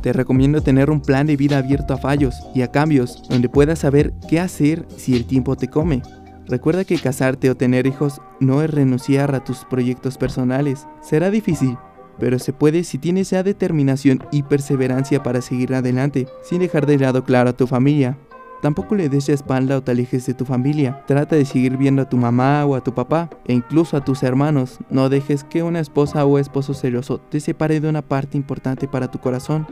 Te 0.02 0.12
recomiendo 0.12 0.62
tener 0.62 0.90
un 0.90 1.00
plan 1.00 1.26
de 1.26 1.36
vida 1.36 1.58
abierto 1.58 1.92
a 1.92 1.98
fallos 1.98 2.36
y 2.54 2.62
a 2.62 2.68
cambios, 2.70 3.22
donde 3.28 3.48
puedas 3.48 3.80
saber 3.80 4.12
qué 4.28 4.40
hacer 4.40 4.86
si 4.96 5.16
el 5.16 5.26
tiempo 5.26 5.56
te 5.56 5.68
come. 5.68 6.02
Recuerda 6.46 6.84
que 6.84 6.98
casarte 6.98 7.50
o 7.50 7.56
tener 7.56 7.86
hijos 7.86 8.22
no 8.40 8.62
es 8.62 8.70
renunciar 8.70 9.34
a 9.34 9.44
tus 9.44 9.64
proyectos 9.66 10.16
personales. 10.16 10.86
Será 11.02 11.30
difícil, 11.30 11.76
pero 12.18 12.38
se 12.38 12.52
puede 12.52 12.84
si 12.84 12.98
tienes 12.98 13.32
esa 13.32 13.42
determinación 13.42 14.22
y 14.32 14.42
perseverancia 14.42 15.22
para 15.22 15.40
seguir 15.40 15.74
adelante, 15.74 16.26
sin 16.42 16.60
dejar 16.60 16.86
de 16.86 16.98
lado 16.98 17.24
claro 17.24 17.50
a 17.50 17.56
tu 17.56 17.66
familia. 17.66 18.18
Tampoco 18.60 18.96
le 18.96 19.08
des 19.08 19.28
la 19.28 19.34
espalda 19.34 19.76
o 19.76 19.82
te 19.82 19.92
alejes 19.92 20.26
de 20.26 20.34
tu 20.34 20.44
familia. 20.44 21.04
Trata 21.06 21.36
de 21.36 21.44
seguir 21.44 21.76
viendo 21.76 22.02
a 22.02 22.08
tu 22.08 22.16
mamá 22.16 22.66
o 22.66 22.74
a 22.74 22.80
tu 22.80 22.92
papá, 22.92 23.30
e 23.46 23.52
incluso 23.52 23.96
a 23.96 24.04
tus 24.04 24.24
hermanos. 24.24 24.78
No 24.90 25.08
dejes 25.08 25.44
que 25.44 25.62
una 25.62 25.78
esposa 25.78 26.24
o 26.24 26.38
esposo 26.38 26.74
celoso 26.74 27.20
te 27.20 27.38
separe 27.38 27.80
de 27.80 27.88
una 27.88 28.02
parte 28.02 28.36
importante 28.36 28.88
para 28.88 29.10
tu 29.10 29.20
corazón. 29.20 29.66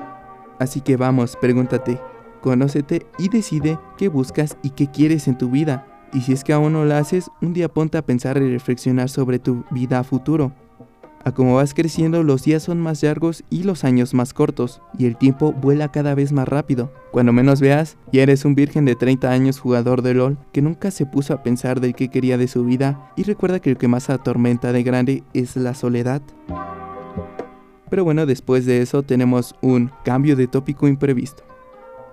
Así 0.61 0.81
que 0.81 0.97
vamos, 0.97 1.37
pregúntate, 1.41 2.01
conócete 2.41 3.07
y 3.19 3.29
decide 3.29 3.79
qué 3.99 4.09
buscas 4.09 4.57
y 4.63 4.71
qué 4.71 4.89
quieres 4.89 5.27
en 5.27 5.37
tu 5.37 5.51
vida. 5.51 5.87
Y 6.13 6.21
si 6.21 6.33
es 6.33 6.45
que 6.45 6.53
aún 6.53 6.73
no 6.73 6.85
lo 6.85 6.95
haces, 6.95 7.29
un 7.43 7.53
día 7.53 7.69
ponte 7.69 7.99
a 7.99 8.03
pensar 8.03 8.37
y 8.39 8.53
reflexionar 8.53 9.09
sobre 9.09 9.41
tu 9.41 9.65
vida 9.73 9.99
a 9.99 10.05
futuro. 10.05 10.53
A 11.27 11.33
como 11.33 11.57
vas 11.57 11.75
creciendo, 11.75 12.23
los 12.23 12.45
días 12.45 12.63
son 12.63 12.81
más 12.81 13.03
largos 13.03 13.43
y 13.51 13.65
los 13.65 13.83
años 13.83 14.15
más 14.15 14.33
cortos, 14.33 14.81
y 14.97 15.07
el 15.07 15.17
tiempo 15.17 15.53
vuela 15.53 15.91
cada 15.91 16.15
vez 16.15 16.31
más 16.31 16.47
rápido. 16.47 16.93
Cuando 17.11 17.33
menos 17.33 17.61
veas, 17.61 17.97
ya 18.13 18.23
eres 18.23 18.45
un 18.45 18.55
virgen 18.55 18.85
de 18.85 18.95
30 18.95 19.29
años 19.29 19.59
jugador 19.59 20.03
de 20.03 20.15
LOL 20.15 20.39
que 20.53 20.63
nunca 20.63 20.93
se 20.93 21.05
puso 21.05 21.35
a 21.35 21.43
pensar 21.43 21.81
de 21.81 21.95
qué 21.95 22.11
quería 22.11 22.39
de 22.39 22.47
su 22.47 22.65
vida 22.65 23.11
y 23.17 23.25
recuerda 23.25 23.59
que 23.59 23.71
lo 23.71 23.77
que 23.77 23.89
más 23.89 24.09
atormenta 24.09 24.71
de 24.71 24.85
grande 24.85 25.25
es 25.35 25.57
la 25.57 25.75
soledad. 25.75 26.23
Pero 27.91 28.05
bueno, 28.05 28.25
después 28.25 28.65
de 28.65 28.81
eso 28.81 29.03
tenemos 29.03 29.57
un 29.63 29.91
cambio 30.05 30.37
de 30.37 30.47
tópico 30.47 30.87
imprevisto. 30.87 31.43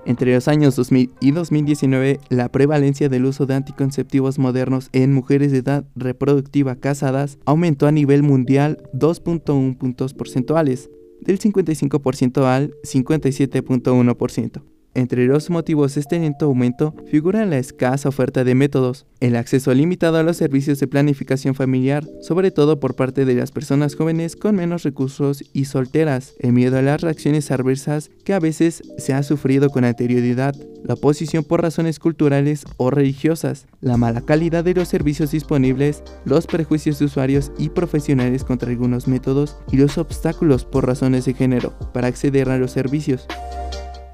Entre 0.06 0.34
los 0.34 0.48
años 0.48 0.76
2000 0.76 1.12
y 1.22 1.32
2019, 1.32 2.20
la 2.30 2.50
prevalencia 2.50 3.08
del 3.08 3.26
uso 3.26 3.46
de 3.46 3.56
anticonceptivos 3.56 4.38
modernos 4.38 4.90
en 4.92 5.14
mujeres 5.14 5.52
de 5.52 5.60
edad 5.60 5.86
reproductiva 5.96 6.76
casadas 6.76 7.38
aumentó 7.46 7.88
a 7.88 7.92
nivel 7.92 8.22
mundial 8.22 8.84
2.1 8.94 9.78
puntos 9.78 10.14
porcentuales, 10.14 10.90
del 11.22 11.40
55% 11.40 12.44
al 12.44 12.74
57.1%. 12.84 14.73
Entre 14.96 15.26
los 15.26 15.50
motivos 15.50 15.96
de 15.96 16.02
este 16.02 16.20
lento 16.20 16.46
aumento 16.46 16.94
figura 17.10 17.46
la 17.48 17.58
escasa 17.58 18.10
oferta 18.10 18.44
de 18.44 18.54
métodos, 18.54 19.08
el 19.22 19.36
acceso 19.36 19.74
limitado 19.74 20.18
a 20.18 20.24
los 20.24 20.38
servicios 20.38 20.80
de 20.80 20.88
planificación 20.88 21.56
familiar, 21.56 22.06
sobre 22.22 22.52
todo 22.52 22.80
por 22.80 22.96
parte 22.96 23.26
de 23.26 23.34
las 23.34 23.52
personas 23.52 23.96
jóvenes 23.96 24.36
con 24.36 24.56
menos 24.56 24.84
recursos 24.84 25.44
y 25.52 25.66
solteras, 25.66 26.36
el 26.40 26.54
miedo 26.54 26.78
a 26.78 26.84
las 26.84 27.02
reacciones 27.02 27.50
adversas 27.50 28.12
que 28.24 28.34
a 28.34 28.40
veces 28.40 28.84
se 29.00 29.14
ha 29.14 29.24
sufrido 29.24 29.72
con 29.72 29.84
anterioridad, 29.84 30.56
la 30.84 30.94
oposición 30.94 31.44
por 31.44 31.64
razones 31.64 31.98
culturales 31.98 32.64
o 32.78 32.92
religiosas, 32.92 33.66
la 33.82 33.98
mala 33.98 34.22
calidad 34.22 34.64
de 34.64 34.76
los 34.76 34.90
servicios 34.90 35.32
disponibles, 35.32 36.04
los 36.24 36.46
prejuicios 36.46 37.00
de 37.00 37.06
usuarios 37.06 37.52
y 37.58 37.70
profesionales 37.70 38.44
contra 38.44 38.70
algunos 38.70 39.08
métodos 39.08 39.58
y 39.72 39.78
los 39.78 39.98
obstáculos 39.98 40.66
por 40.66 40.86
razones 40.86 41.26
de 41.26 41.34
género 41.34 41.74
para 41.94 42.08
acceder 42.08 42.50
a 42.50 42.60
los 42.60 42.72
servicios. 42.72 43.28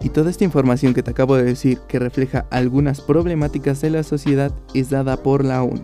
Y 0.02 0.10
toda 0.10 0.30
esta 0.30 0.46
información 0.46 0.94
que 0.94 1.04
te 1.04 1.12
acabo 1.12 1.36
de 1.36 1.44
decir, 1.44 1.80
que 1.88 2.00
refleja 2.00 2.46
algunas 2.52 3.02
problemáticas 3.02 3.82
de 3.82 3.90
la 3.90 4.04
sociedad, 4.04 4.54
es 4.74 4.90
dada 4.90 5.18
por 5.18 5.44
la 5.44 5.64
ONU. 5.64 5.84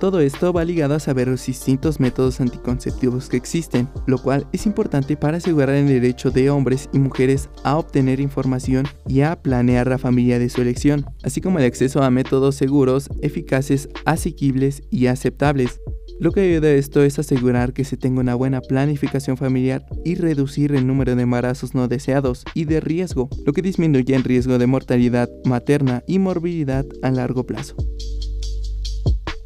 Todo 0.00 0.20
esto 0.20 0.52
va 0.52 0.62
ligado 0.62 0.94
a 0.94 1.00
saber 1.00 1.28
los 1.28 1.46
distintos 1.46 2.00
métodos 2.00 2.40
anticonceptivos 2.42 3.30
que 3.30 3.38
existen, 3.38 3.88
lo 4.06 4.18
cual 4.18 4.46
es 4.52 4.66
importante 4.66 5.16
para 5.16 5.38
asegurar 5.38 5.74
el 5.74 5.88
derecho 5.88 6.30
de 6.30 6.50
hombres 6.50 6.90
y 6.92 6.98
mujeres 6.98 7.48
a 7.64 7.78
obtener 7.78 8.20
información 8.20 8.86
y 9.08 9.22
a 9.22 9.40
planear 9.40 9.86
la 9.86 9.96
familia 9.96 10.38
de 10.38 10.50
su 10.50 10.60
elección, 10.60 11.06
así 11.22 11.40
como 11.40 11.58
el 11.58 11.64
acceso 11.64 12.02
a 12.02 12.10
métodos 12.10 12.56
seguros, 12.56 13.08
eficaces, 13.22 13.88
asequibles 14.04 14.82
y 14.90 15.06
aceptables, 15.06 15.80
lo 16.18 16.32
que 16.32 16.40
ayuda 16.40 16.68
a 16.68 16.72
esto 16.72 17.02
es 17.02 17.18
asegurar 17.18 17.72
que 17.72 17.84
se 17.84 17.96
tenga 17.96 18.20
una 18.20 18.34
buena 18.34 18.60
planificación 18.60 19.36
familiar 19.36 19.84
y 20.04 20.14
reducir 20.14 20.74
el 20.74 20.86
número 20.86 21.14
de 21.14 21.22
embarazos 21.22 21.74
no 21.74 21.88
deseados 21.88 22.44
y 22.54 22.64
de 22.64 22.80
riesgo, 22.80 23.28
lo 23.44 23.52
que 23.52 23.62
disminuye 23.62 24.14
el 24.14 24.24
riesgo 24.24 24.58
de 24.58 24.66
mortalidad 24.66 25.28
materna 25.44 26.02
y 26.06 26.18
morbilidad 26.18 26.86
a 27.02 27.10
largo 27.10 27.44
plazo. 27.44 27.76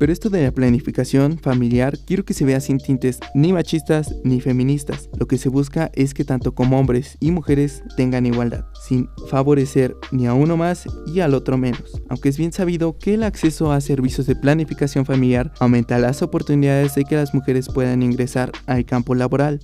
Pero 0.00 0.14
esto 0.14 0.30
de 0.30 0.42
la 0.42 0.50
planificación 0.50 1.38
familiar 1.38 1.98
quiero 2.06 2.24
que 2.24 2.32
se 2.32 2.46
vea 2.46 2.58
sin 2.60 2.78
tintes 2.78 3.20
ni 3.34 3.52
machistas 3.52 4.14
ni 4.24 4.40
feministas. 4.40 5.10
Lo 5.18 5.26
que 5.26 5.36
se 5.36 5.50
busca 5.50 5.90
es 5.92 6.14
que 6.14 6.24
tanto 6.24 6.54
como 6.54 6.80
hombres 6.80 7.18
y 7.20 7.32
mujeres 7.32 7.82
tengan 7.98 8.24
igualdad, 8.24 8.64
sin 8.88 9.10
favorecer 9.28 9.94
ni 10.10 10.26
a 10.26 10.32
uno 10.32 10.56
más 10.56 10.86
y 11.06 11.20
al 11.20 11.34
otro 11.34 11.58
menos. 11.58 12.00
Aunque 12.08 12.30
es 12.30 12.38
bien 12.38 12.50
sabido 12.50 12.96
que 12.96 13.12
el 13.12 13.22
acceso 13.22 13.72
a 13.72 13.80
servicios 13.82 14.26
de 14.26 14.36
planificación 14.36 15.04
familiar 15.04 15.52
aumenta 15.60 15.98
las 15.98 16.22
oportunidades 16.22 16.94
de 16.94 17.04
que 17.04 17.16
las 17.16 17.34
mujeres 17.34 17.68
puedan 17.68 18.02
ingresar 18.02 18.52
al 18.64 18.86
campo 18.86 19.14
laboral. 19.14 19.60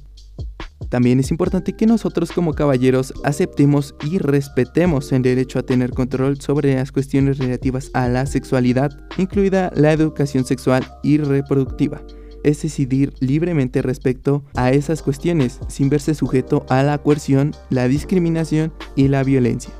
También 0.88 1.18
es 1.18 1.30
importante 1.30 1.74
que 1.74 1.86
nosotros 1.86 2.32
como 2.32 2.54
caballeros 2.54 3.12
aceptemos 3.24 3.94
y 4.04 4.18
respetemos 4.18 5.12
el 5.12 5.22
derecho 5.22 5.58
a 5.58 5.62
tener 5.62 5.90
control 5.90 6.40
sobre 6.40 6.74
las 6.74 6.92
cuestiones 6.92 7.38
relativas 7.38 7.90
a 7.92 8.08
la 8.08 8.26
sexualidad, 8.26 8.98
incluida 9.18 9.72
la 9.74 9.92
educación 9.92 10.44
sexual 10.44 10.86
y 11.02 11.18
reproductiva. 11.18 12.02
Es 12.44 12.62
decidir 12.62 13.12
libremente 13.18 13.82
respecto 13.82 14.44
a 14.54 14.70
esas 14.70 15.02
cuestiones 15.02 15.58
sin 15.68 15.88
verse 15.88 16.14
sujeto 16.14 16.64
a 16.68 16.82
la 16.82 16.98
coerción, 16.98 17.52
la 17.70 17.88
discriminación 17.88 18.72
y 18.94 19.08
la 19.08 19.24
violencia. 19.24 19.72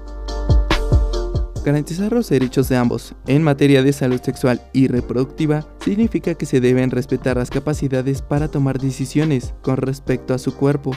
Garantizar 1.67 2.13
los 2.13 2.29
derechos 2.29 2.69
de 2.69 2.77
ambos 2.77 3.13
en 3.27 3.43
materia 3.43 3.83
de 3.83 3.93
salud 3.93 4.21
sexual 4.23 4.63
y 4.73 4.87
reproductiva 4.87 5.67
significa 5.85 6.35
que 6.35 6.47
se 6.47 6.61
deben 6.61 6.93
respetar 6.93 7.39
las 7.39 7.51
capacidades 7.51 8.23
para 8.23 8.47
tomar 8.47 8.79
decisiones 8.79 9.53
con 9.63 9.77
respecto 9.77 10.33
a 10.33 10.39
su 10.39 10.55
cuerpo. 10.55 10.93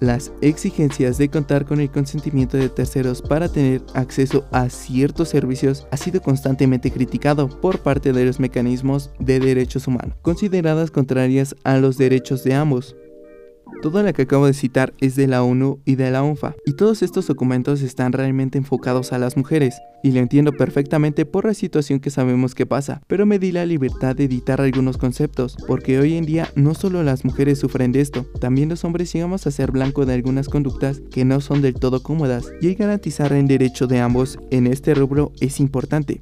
Las 0.00 0.32
exigencias 0.40 1.16
de 1.16 1.28
contar 1.28 1.64
con 1.64 1.78
el 1.78 1.92
consentimiento 1.92 2.56
de 2.56 2.70
terceros 2.70 3.22
para 3.22 3.48
tener 3.48 3.82
acceso 3.94 4.44
a 4.50 4.68
ciertos 4.68 5.28
servicios 5.28 5.86
ha 5.92 5.96
sido 5.96 6.20
constantemente 6.20 6.90
criticado 6.90 7.48
por 7.60 7.78
parte 7.78 8.12
de 8.12 8.24
los 8.24 8.40
mecanismos 8.40 9.12
de 9.20 9.38
derechos 9.38 9.86
humanos, 9.86 10.16
consideradas 10.22 10.90
contrarias 10.90 11.54
a 11.62 11.76
los 11.76 11.98
derechos 11.98 12.42
de 12.42 12.54
ambos. 12.54 12.96
Todo 13.82 14.02
lo 14.02 14.12
que 14.12 14.22
acabo 14.22 14.46
de 14.46 14.54
citar 14.54 14.94
es 15.00 15.14
de 15.14 15.26
la 15.26 15.42
ONU 15.42 15.80
y 15.84 15.96
de 15.96 16.10
la 16.10 16.22
ONFA, 16.22 16.54
y 16.64 16.72
todos 16.72 17.02
estos 17.02 17.26
documentos 17.26 17.82
están 17.82 18.12
realmente 18.12 18.58
enfocados 18.58 19.12
a 19.12 19.18
las 19.18 19.36
mujeres, 19.36 19.74
y 20.02 20.12
lo 20.12 20.20
entiendo 20.20 20.52
perfectamente 20.52 21.26
por 21.26 21.44
la 21.44 21.54
situación 21.54 22.00
que 22.00 22.10
sabemos 22.10 22.54
que 22.54 22.66
pasa, 22.66 23.02
pero 23.06 23.26
me 23.26 23.38
di 23.38 23.52
la 23.52 23.66
libertad 23.66 24.16
de 24.16 24.24
editar 24.24 24.60
algunos 24.60 24.96
conceptos, 24.96 25.56
porque 25.66 25.98
hoy 25.98 26.14
en 26.14 26.24
día 26.24 26.48
no 26.54 26.74
solo 26.74 27.02
las 27.02 27.24
mujeres 27.24 27.58
sufren 27.58 27.92
de 27.92 28.00
esto, 28.00 28.26
también 28.40 28.68
los 28.68 28.84
hombres 28.84 29.12
llegamos 29.12 29.46
a 29.46 29.50
ser 29.50 29.70
blanco 29.70 30.06
de 30.06 30.14
algunas 30.14 30.48
conductas 30.48 31.02
que 31.10 31.24
no 31.24 31.40
son 31.40 31.62
del 31.62 31.74
todo 31.74 32.02
cómodas, 32.02 32.52
y 32.60 32.68
el 32.68 32.76
garantizar 32.76 33.32
el 33.32 33.46
derecho 33.46 33.86
de 33.86 34.00
ambos 34.00 34.38
en 34.50 34.66
este 34.66 34.94
rubro 34.94 35.32
es 35.40 35.60
importante. 35.60 36.20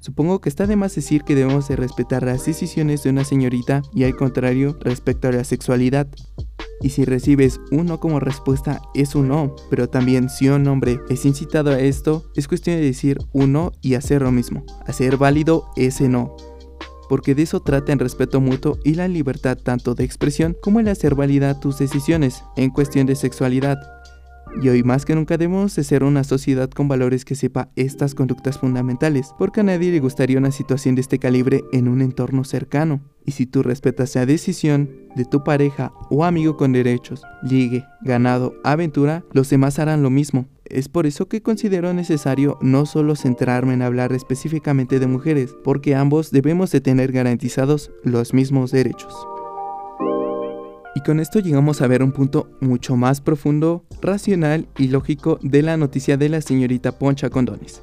Supongo 0.00 0.40
que 0.40 0.48
está 0.48 0.66
de 0.66 0.76
más 0.76 0.94
decir 0.94 1.22
que 1.22 1.34
debemos 1.34 1.68
de 1.68 1.76
respetar 1.76 2.22
las 2.22 2.46
decisiones 2.46 3.02
de 3.02 3.10
una 3.10 3.24
señorita 3.24 3.82
y 3.92 4.04
al 4.04 4.16
contrario 4.16 4.78
respecto 4.80 5.28
a 5.28 5.32
la 5.32 5.44
sexualidad. 5.44 6.08
Y 6.80 6.90
si 6.90 7.04
recibes 7.04 7.60
un 7.70 7.86
no 7.86 8.00
como 8.00 8.20
respuesta, 8.20 8.80
es 8.94 9.14
un 9.14 9.28
no. 9.28 9.54
Pero 9.70 9.88
también 9.88 10.28
si 10.28 10.48
un 10.48 10.66
hombre 10.68 11.00
es 11.08 11.24
incitado 11.24 11.70
a 11.70 11.80
esto, 11.80 12.24
es 12.36 12.48
cuestión 12.48 12.76
de 12.76 12.82
decir 12.82 13.18
un 13.32 13.52
no 13.52 13.72
y 13.82 13.94
hacer 13.94 14.22
lo 14.22 14.30
mismo. 14.30 14.64
Hacer 14.86 15.16
válido 15.16 15.70
ese 15.76 16.08
no. 16.08 16.36
Porque 17.08 17.34
de 17.34 17.42
eso 17.42 17.60
trata 17.60 17.92
el 17.92 17.98
respeto 17.98 18.40
mutuo 18.40 18.78
y 18.84 18.94
la 18.94 19.08
libertad 19.08 19.56
tanto 19.56 19.94
de 19.94 20.04
expresión 20.04 20.56
como 20.62 20.78
el 20.80 20.88
hacer 20.88 21.14
válida 21.14 21.58
tus 21.58 21.78
decisiones 21.78 22.44
en 22.56 22.70
cuestión 22.70 23.06
de 23.06 23.16
sexualidad. 23.16 23.78
Y 24.60 24.68
hoy 24.68 24.82
más 24.82 25.04
que 25.04 25.14
nunca 25.14 25.36
debemos 25.36 25.74
de 25.76 25.84
ser 25.84 26.02
una 26.02 26.24
sociedad 26.24 26.68
con 26.70 26.88
valores 26.88 27.24
que 27.24 27.34
sepa 27.34 27.70
estas 27.76 28.14
conductas 28.14 28.58
fundamentales, 28.58 29.34
porque 29.38 29.60
a 29.60 29.64
nadie 29.64 29.92
le 29.92 30.00
gustaría 30.00 30.38
una 30.38 30.50
situación 30.50 30.94
de 30.94 31.02
este 31.02 31.18
calibre 31.18 31.64
en 31.72 31.88
un 31.88 32.00
entorno 32.00 32.44
cercano. 32.44 33.00
Y 33.24 33.32
si 33.32 33.46
tú 33.46 33.62
respetas 33.62 34.14
la 34.14 34.26
decisión 34.26 34.90
de 35.14 35.24
tu 35.24 35.44
pareja 35.44 35.92
o 36.10 36.24
amigo 36.24 36.56
con 36.56 36.72
derechos, 36.72 37.22
ligue, 37.42 37.84
ganado, 38.02 38.54
aventura, 38.64 39.24
los 39.32 39.50
demás 39.50 39.78
harán 39.78 40.02
lo 40.02 40.10
mismo. 40.10 40.46
Es 40.64 40.88
por 40.88 41.06
eso 41.06 41.28
que 41.28 41.42
considero 41.42 41.92
necesario 41.94 42.58
no 42.60 42.84
solo 42.84 43.16
centrarme 43.16 43.74
en 43.74 43.82
hablar 43.82 44.12
específicamente 44.12 44.98
de 44.98 45.06
mujeres, 45.06 45.54
porque 45.64 45.94
ambos 45.94 46.30
debemos 46.30 46.70
de 46.72 46.80
tener 46.80 47.12
garantizados 47.12 47.90
los 48.02 48.34
mismos 48.34 48.70
derechos. 48.70 49.14
Y 50.98 51.00
con 51.00 51.20
esto 51.20 51.38
llegamos 51.38 51.80
a 51.80 51.86
ver 51.86 52.02
un 52.02 52.10
punto 52.10 52.50
mucho 52.60 52.96
más 52.96 53.20
profundo, 53.20 53.84
racional 54.02 54.66
y 54.78 54.88
lógico 54.88 55.38
de 55.42 55.62
la 55.62 55.76
noticia 55.76 56.16
de 56.16 56.28
la 56.28 56.40
señorita 56.40 56.98
Poncha 56.98 57.30
Condones. 57.30 57.82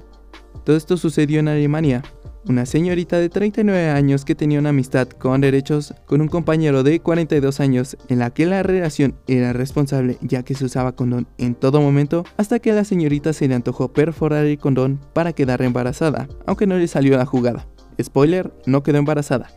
Todo 0.65 0.75
esto 0.75 0.97
sucedió 0.97 1.39
en 1.39 1.47
Alemania. 1.47 2.03
Una 2.49 2.65
señorita 2.65 3.17
de 3.17 3.29
39 3.29 3.89
años 3.89 4.25
que 4.25 4.35
tenía 4.35 4.59
una 4.59 4.71
amistad 4.71 5.07
con 5.07 5.39
derechos 5.39 5.93
con 6.05 6.19
un 6.19 6.27
compañero 6.27 6.83
de 6.83 6.99
42 6.99 7.61
años 7.61 7.95
en 8.09 8.19
la 8.19 8.31
que 8.31 8.45
la 8.47 8.63
relación 8.63 9.15
era 9.27 9.53
responsable 9.53 10.17
ya 10.19 10.43
que 10.43 10.53
se 10.53 10.65
usaba 10.65 10.97
condón 10.97 11.25
en 11.37 11.55
todo 11.55 11.79
momento 11.79 12.25
hasta 12.35 12.59
que 12.59 12.71
a 12.71 12.75
la 12.75 12.83
señorita 12.83 13.31
se 13.31 13.47
le 13.47 13.55
antojó 13.55 13.93
perforar 13.93 14.43
el 14.43 14.57
condón 14.57 14.99
para 15.13 15.31
quedar 15.31 15.61
embarazada, 15.61 16.27
aunque 16.45 16.67
no 16.67 16.77
le 16.77 16.89
salió 16.89 17.15
la 17.15 17.25
jugada. 17.25 17.65
Spoiler, 17.97 18.51
no 18.65 18.83
quedó 18.83 18.97
embarazada. 18.97 19.47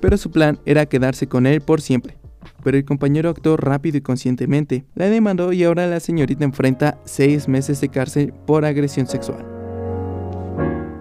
Pero 0.00 0.16
su 0.16 0.32
plan 0.32 0.58
era 0.66 0.86
quedarse 0.86 1.28
con 1.28 1.46
él 1.46 1.60
por 1.60 1.80
siempre 1.80 2.16
pero 2.64 2.76
el 2.76 2.84
compañero 2.84 3.30
actuó 3.30 3.56
rápido 3.56 3.98
y 3.98 4.00
conscientemente. 4.00 4.84
La 4.96 5.08
demandó 5.08 5.52
y 5.52 5.62
ahora 5.62 5.86
la 5.86 6.00
señorita 6.00 6.44
enfrenta 6.44 6.98
6 7.04 7.46
meses 7.46 7.80
de 7.80 7.90
cárcel 7.90 8.32
por 8.46 8.64
agresión 8.64 9.06
sexual. 9.06 9.53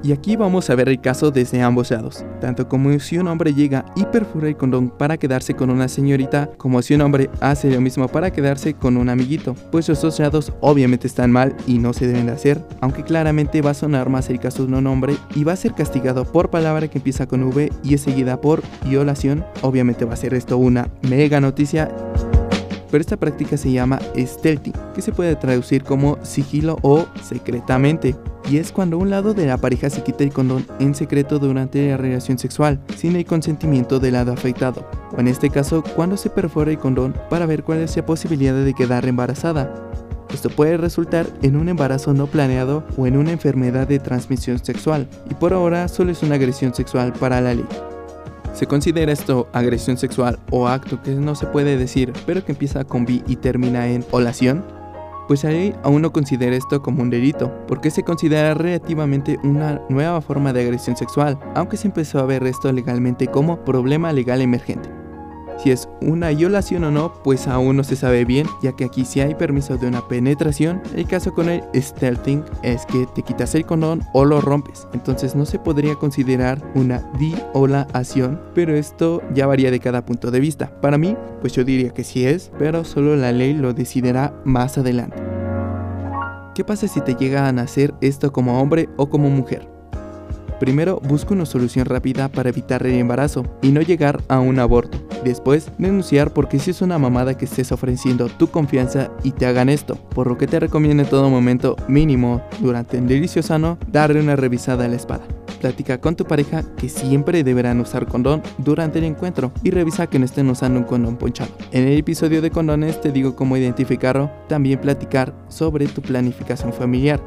Y 0.04 0.12
aquí 0.12 0.36
vamos 0.36 0.70
a 0.70 0.76
ver 0.76 0.90
el 0.90 1.00
caso 1.00 1.32
desde 1.32 1.62
ambos 1.62 1.92
lados, 1.92 2.26
tanto 2.42 2.68
como 2.68 3.00
si 3.00 3.18
un 3.18 3.30
hombre 3.30 3.54
llega 3.54 3.86
y 3.96 4.04
perfora 4.04 4.50
el 4.50 4.58
condón 4.58 4.90
para 4.90 5.16
quedarse 5.16 5.54
con 5.54 5.70
una 5.70 5.88
señorita, 5.88 6.50
como 6.58 6.82
si 6.82 6.94
un 6.94 7.02
hombre 7.02 7.30
hace 7.40 7.72
lo 7.72 7.80
mismo 7.80 8.10
para 8.10 8.30
quedarse 8.30 8.74
con 8.74 8.98
un 8.98 9.08
amiguito, 9.08 9.56
pues 9.72 9.88
los 9.88 10.02
dos 10.02 10.20
lados 10.20 10.52
obviamente 10.60 11.08
están 11.08 11.32
mal 11.32 11.56
y 11.68 11.78
no 11.78 11.94
se 11.94 12.08
deben 12.08 12.26
de 12.26 12.34
hacer, 12.34 12.62
aunque 12.82 13.04
claramente 13.04 13.62
va 13.62 13.72
a 13.72 13.76
sonar 13.76 14.10
más 14.10 14.30
el 14.30 14.42
caso 14.42 14.66
de 14.66 14.74
un 14.74 14.88
hombre 14.88 15.16
y 15.36 15.46
va 15.46 15.54
a 15.54 15.56
ser 15.56 15.74
castigado 15.74 16.26
por 16.26 16.50
palabra 16.50 16.90
que 16.90 16.98
empieza 16.98 17.26
con 17.26 17.42
V 17.44 17.72
y 17.82 17.94
es 17.94 18.02
seguida 18.02 18.42
por 18.42 18.62
violación, 18.86 19.46
obviamente 19.62 20.04
va 20.04 20.16
a 20.16 20.18
ser 20.18 20.34
esto 20.34 20.58
una 20.58 20.90
mega 21.02 21.40
noticia 21.40 21.90
pero 22.94 23.02
esta 23.02 23.18
práctica 23.18 23.58
se 23.58 23.72
llama 23.72 24.00
stealthing, 24.16 24.76
que 24.94 25.02
se 25.02 25.12
puede 25.12 25.36
traducir 25.36 25.84
como 25.84 26.20
sigilo 26.22 26.78
o 26.84 27.08
secretamente. 27.24 28.16
Y 28.48 28.58
es 28.58 28.72
cuando 28.72 29.00
un 29.00 29.10
lado 29.10 29.34
de 29.34 29.48
la 29.48 29.58
pareja 29.58 29.90
se 29.90 30.04
quita 30.04 30.24
el 30.24 30.32
condón 30.32 30.68
en 30.80 30.94
secreto 30.94 31.40
durante 31.40 31.90
la 31.90 31.98
relación 31.98 32.38
sexual, 32.38 32.80
sin 32.96 33.16
el 33.16 33.26
consentimiento 33.26 34.00
del 34.00 34.14
lado 34.14 34.32
afectado. 34.32 34.88
O 35.12 35.20
en 35.20 35.28
este 35.28 35.50
caso, 35.50 35.84
cuando 35.96 36.18
se 36.18 36.30
perfora 36.30 36.70
el 36.70 36.78
condón 36.78 37.16
para 37.32 37.48
ver 37.48 37.64
cuál 37.64 37.80
es 37.80 37.98
la 37.98 38.06
posibilidad 38.06 38.54
de 38.54 38.76
quedar 38.76 39.08
embarazada. 39.08 39.74
Esto 40.32 40.52
puede 40.52 40.78
resultar 40.78 41.26
en 41.42 41.56
un 41.56 41.70
embarazo 41.70 42.14
no 42.14 42.28
planeado 42.28 42.84
o 42.96 43.08
en 43.08 43.18
una 43.18 43.32
enfermedad 43.32 43.88
de 43.88 43.98
transmisión 43.98 44.64
sexual, 44.64 45.08
y 45.32 45.34
por 45.34 45.54
ahora 45.54 45.88
solo 45.88 46.12
es 46.12 46.22
una 46.22 46.36
agresión 46.36 46.76
sexual 46.76 47.12
para 47.14 47.42
la 47.42 47.56
ley. 47.56 47.93
¿Se 48.54 48.68
considera 48.68 49.12
esto 49.12 49.48
agresión 49.52 49.98
sexual 49.98 50.38
o 50.52 50.68
acto 50.68 51.02
que 51.02 51.12
no 51.12 51.34
se 51.34 51.48
puede 51.48 51.76
decir, 51.76 52.14
pero 52.28 52.46
que 52.46 52.52
empieza 52.52 52.84
con 52.84 53.04
B 53.04 53.24
y 53.26 53.36
termina 53.38 53.88
en 53.88 54.06
olación? 54.12 54.64
Pues 55.28 55.44
ahí 55.44 55.74
aún 55.84 56.04
no 56.04 56.14
considera 56.14 56.56
esto 56.56 56.82
como 56.84 57.02
un 57.02 57.10
delito, 57.10 57.52
porque 57.68 57.90
se 57.90 58.04
considera 58.04 58.54
relativamente 58.54 59.40
una 59.44 59.82
nueva 59.90 60.22
forma 60.22 60.54
de 60.54 60.62
agresión 60.62 60.96
sexual, 60.96 61.40
aunque 61.56 61.78
se 61.78 61.88
empezó 61.88 62.20
a 62.20 62.26
ver 62.26 62.46
esto 62.46 62.72
legalmente 62.72 63.26
como 63.28 63.64
problema 63.66 64.14
legal 64.14 64.40
emergente. 64.40 65.03
Si 65.58 65.72
es 65.72 65.88
una 66.02 66.30
violación 66.30 66.84
o 66.84 66.92
no, 66.92 67.14
pues 67.24 67.48
aún 67.48 67.78
no 67.78 67.84
se 67.84 67.96
sabe 67.96 68.26
bien, 68.26 68.48
ya 68.62 68.74
que 68.74 68.86
aquí 68.86 69.06
si 69.06 69.22
hay 69.22 69.36
permiso 69.36 69.78
de 69.78 69.88
una 69.88 70.08
penetración, 70.08 70.82
el 70.96 71.08
caso 71.08 71.34
con 71.34 71.50
el 71.50 71.64
stealthing 71.76 72.44
es 72.64 72.86
que 72.86 73.06
te 73.16 73.22
quitas 73.22 73.56
el 73.56 73.66
condón 73.66 74.02
o 74.14 74.26
lo 74.26 74.42
rompes, 74.42 74.88
entonces 74.94 75.36
no 75.36 75.46
se 75.46 75.60
podría 75.60 75.96
considerar 75.96 76.62
una 76.76 77.10
violación, 77.18 78.42
pero 78.54 78.76
esto 78.76 79.22
ya 79.34 79.48
varía 79.48 79.72
de 79.72 79.80
cada 79.80 80.06
punto 80.06 80.32
de 80.32 80.40
vista. 80.40 80.70
Para 80.82 80.98
mí, 80.98 81.16
pues 81.42 81.54
yo 81.54 81.64
diría 81.64 81.92
que 81.92 82.04
sí 82.04 82.26
es, 82.26 82.52
pero 82.60 82.84
solo 82.84 83.16
la 83.16 83.32
ley 83.32 83.54
lo 83.54 83.74
decidirá 83.74 84.34
más 84.44 84.78
adelante. 84.78 85.18
¿Qué 86.56 86.64
pasa 86.64 86.88
si 86.88 87.02
te 87.02 87.16
llega 87.16 87.48
a 87.48 87.52
nacer 87.52 87.94
esto 88.02 88.32
como 88.32 88.62
hombre 88.62 88.88
o 88.98 89.10
como 89.10 89.30
mujer? 89.30 89.73
Primero, 90.64 91.02
busca 91.04 91.34
una 91.34 91.46
solución 91.46 91.86
rápida 91.86 92.30
para 92.30 92.48
evitar 92.48 92.88
el 92.88 92.94
embarazo 92.94 93.44
y 93.62 93.74
no 93.74 93.82
llegar 93.82 94.24
a 94.30 94.40
un 94.40 94.60
aborto. 94.60 94.98
Después, 95.22 95.70
denunciar 95.78 96.32
porque 96.32 96.58
si 96.58 96.72
es 96.72 96.82
una 96.82 96.98
mamada 96.98 97.38
que 97.38 97.44
estés 97.44 97.74
ofreciendo 97.74 98.30
tu 98.30 98.48
confianza 98.48 99.12
y 99.24 99.32
te 99.32 99.46
hagan 99.46 99.68
esto, 99.68 99.96
por 99.96 100.28
lo 100.28 100.38
que 100.38 100.48
te 100.48 100.62
recomiendo 100.62 101.04
en 101.04 101.10
todo 101.10 101.30
momento, 101.30 101.76
mínimo, 101.90 102.42
durante 102.62 102.98
el 102.98 103.10
delicio 103.10 103.44
sano, 103.44 103.78
darle 103.92 104.22
una 104.22 104.38
revisada 104.38 104.86
a 104.86 104.88
la 104.88 104.96
espada. 104.96 105.28
Platica 105.60 106.00
con 106.00 106.16
tu 106.16 106.24
pareja 106.24 106.64
que 106.78 106.88
siempre 106.88 107.44
deberán 107.44 107.82
usar 107.82 108.08
condón 108.08 108.42
durante 108.58 109.00
el 109.00 109.06
encuentro 109.06 109.52
y 109.64 109.72
revisa 109.72 110.08
que 110.08 110.18
no 110.18 110.24
estén 110.24 110.50
usando 110.50 110.80
un 110.80 110.86
condón 110.86 111.18
ponchado. 111.18 111.52
En 111.74 111.90
el 111.90 111.98
episodio 111.98 112.42
de 112.42 112.52
condones 112.52 113.02
te 113.02 113.12
digo 113.12 113.36
cómo 113.36 113.58
identificarlo, 113.58 114.32
también 114.48 114.80
platicar 114.80 115.34
sobre 115.50 115.88
tu 115.88 116.02
planificación 116.02 116.72
familiar 116.72 117.20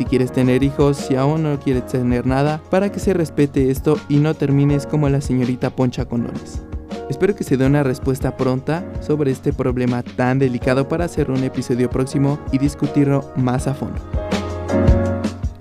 si 0.00 0.06
quieres 0.06 0.32
tener 0.32 0.62
hijos, 0.62 0.96
si 0.96 1.14
aún 1.14 1.42
no 1.42 1.60
quieres 1.60 1.84
tener 1.84 2.24
nada, 2.26 2.62
para 2.70 2.90
que 2.90 2.98
se 2.98 3.12
respete 3.12 3.70
esto 3.70 3.98
y 4.08 4.16
no 4.16 4.32
termines 4.32 4.86
como 4.86 5.10
la 5.10 5.20
señorita 5.20 5.68
Poncha 5.68 6.06
Condones. 6.06 6.62
Espero 7.10 7.36
que 7.36 7.44
se 7.44 7.58
dé 7.58 7.66
una 7.66 7.82
respuesta 7.82 8.34
pronta 8.34 8.82
sobre 9.02 9.30
este 9.30 9.52
problema 9.52 10.02
tan 10.02 10.38
delicado 10.38 10.88
para 10.88 11.04
hacer 11.04 11.30
un 11.30 11.44
episodio 11.44 11.90
próximo 11.90 12.38
y 12.50 12.56
discutirlo 12.56 13.30
más 13.36 13.66
a 13.66 13.74
fondo. 13.74 14.00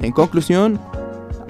En 0.01 0.13
conclusión, 0.13 0.79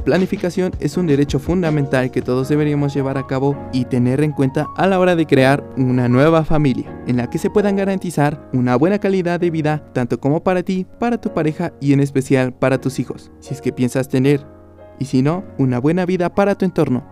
planificación 0.09 0.71
es 0.79 0.97
un 0.97 1.05
derecho 1.05 1.37
fundamental 1.37 2.09
que 2.09 2.23
todos 2.23 2.49
deberíamos 2.49 2.95
llevar 2.95 3.19
a 3.19 3.27
cabo 3.27 3.55
y 3.71 3.85
tener 3.85 4.23
en 4.23 4.31
cuenta 4.31 4.65
a 4.75 4.87
la 4.87 4.99
hora 4.99 5.15
de 5.15 5.27
crear 5.27 5.63
una 5.77 6.09
nueva 6.09 6.43
familia, 6.43 6.91
en 7.05 7.17
la 7.17 7.29
que 7.29 7.37
se 7.37 7.51
puedan 7.51 7.75
garantizar 7.75 8.49
una 8.51 8.75
buena 8.75 8.97
calidad 8.97 9.39
de 9.39 9.51
vida 9.51 9.83
tanto 9.93 10.19
como 10.19 10.41
para 10.41 10.63
ti, 10.63 10.87
para 10.97 11.21
tu 11.21 11.31
pareja 11.31 11.73
y 11.79 11.93
en 11.93 11.99
especial 11.99 12.51
para 12.53 12.81
tus 12.81 12.97
hijos, 12.97 13.29
si 13.39 13.53
es 13.53 13.61
que 13.61 13.71
piensas 13.71 14.09
tener, 14.09 14.47
y 14.97 15.05
si 15.05 15.21
no, 15.21 15.43
una 15.59 15.77
buena 15.77 16.07
vida 16.07 16.33
para 16.33 16.55
tu 16.55 16.65
entorno. 16.65 17.05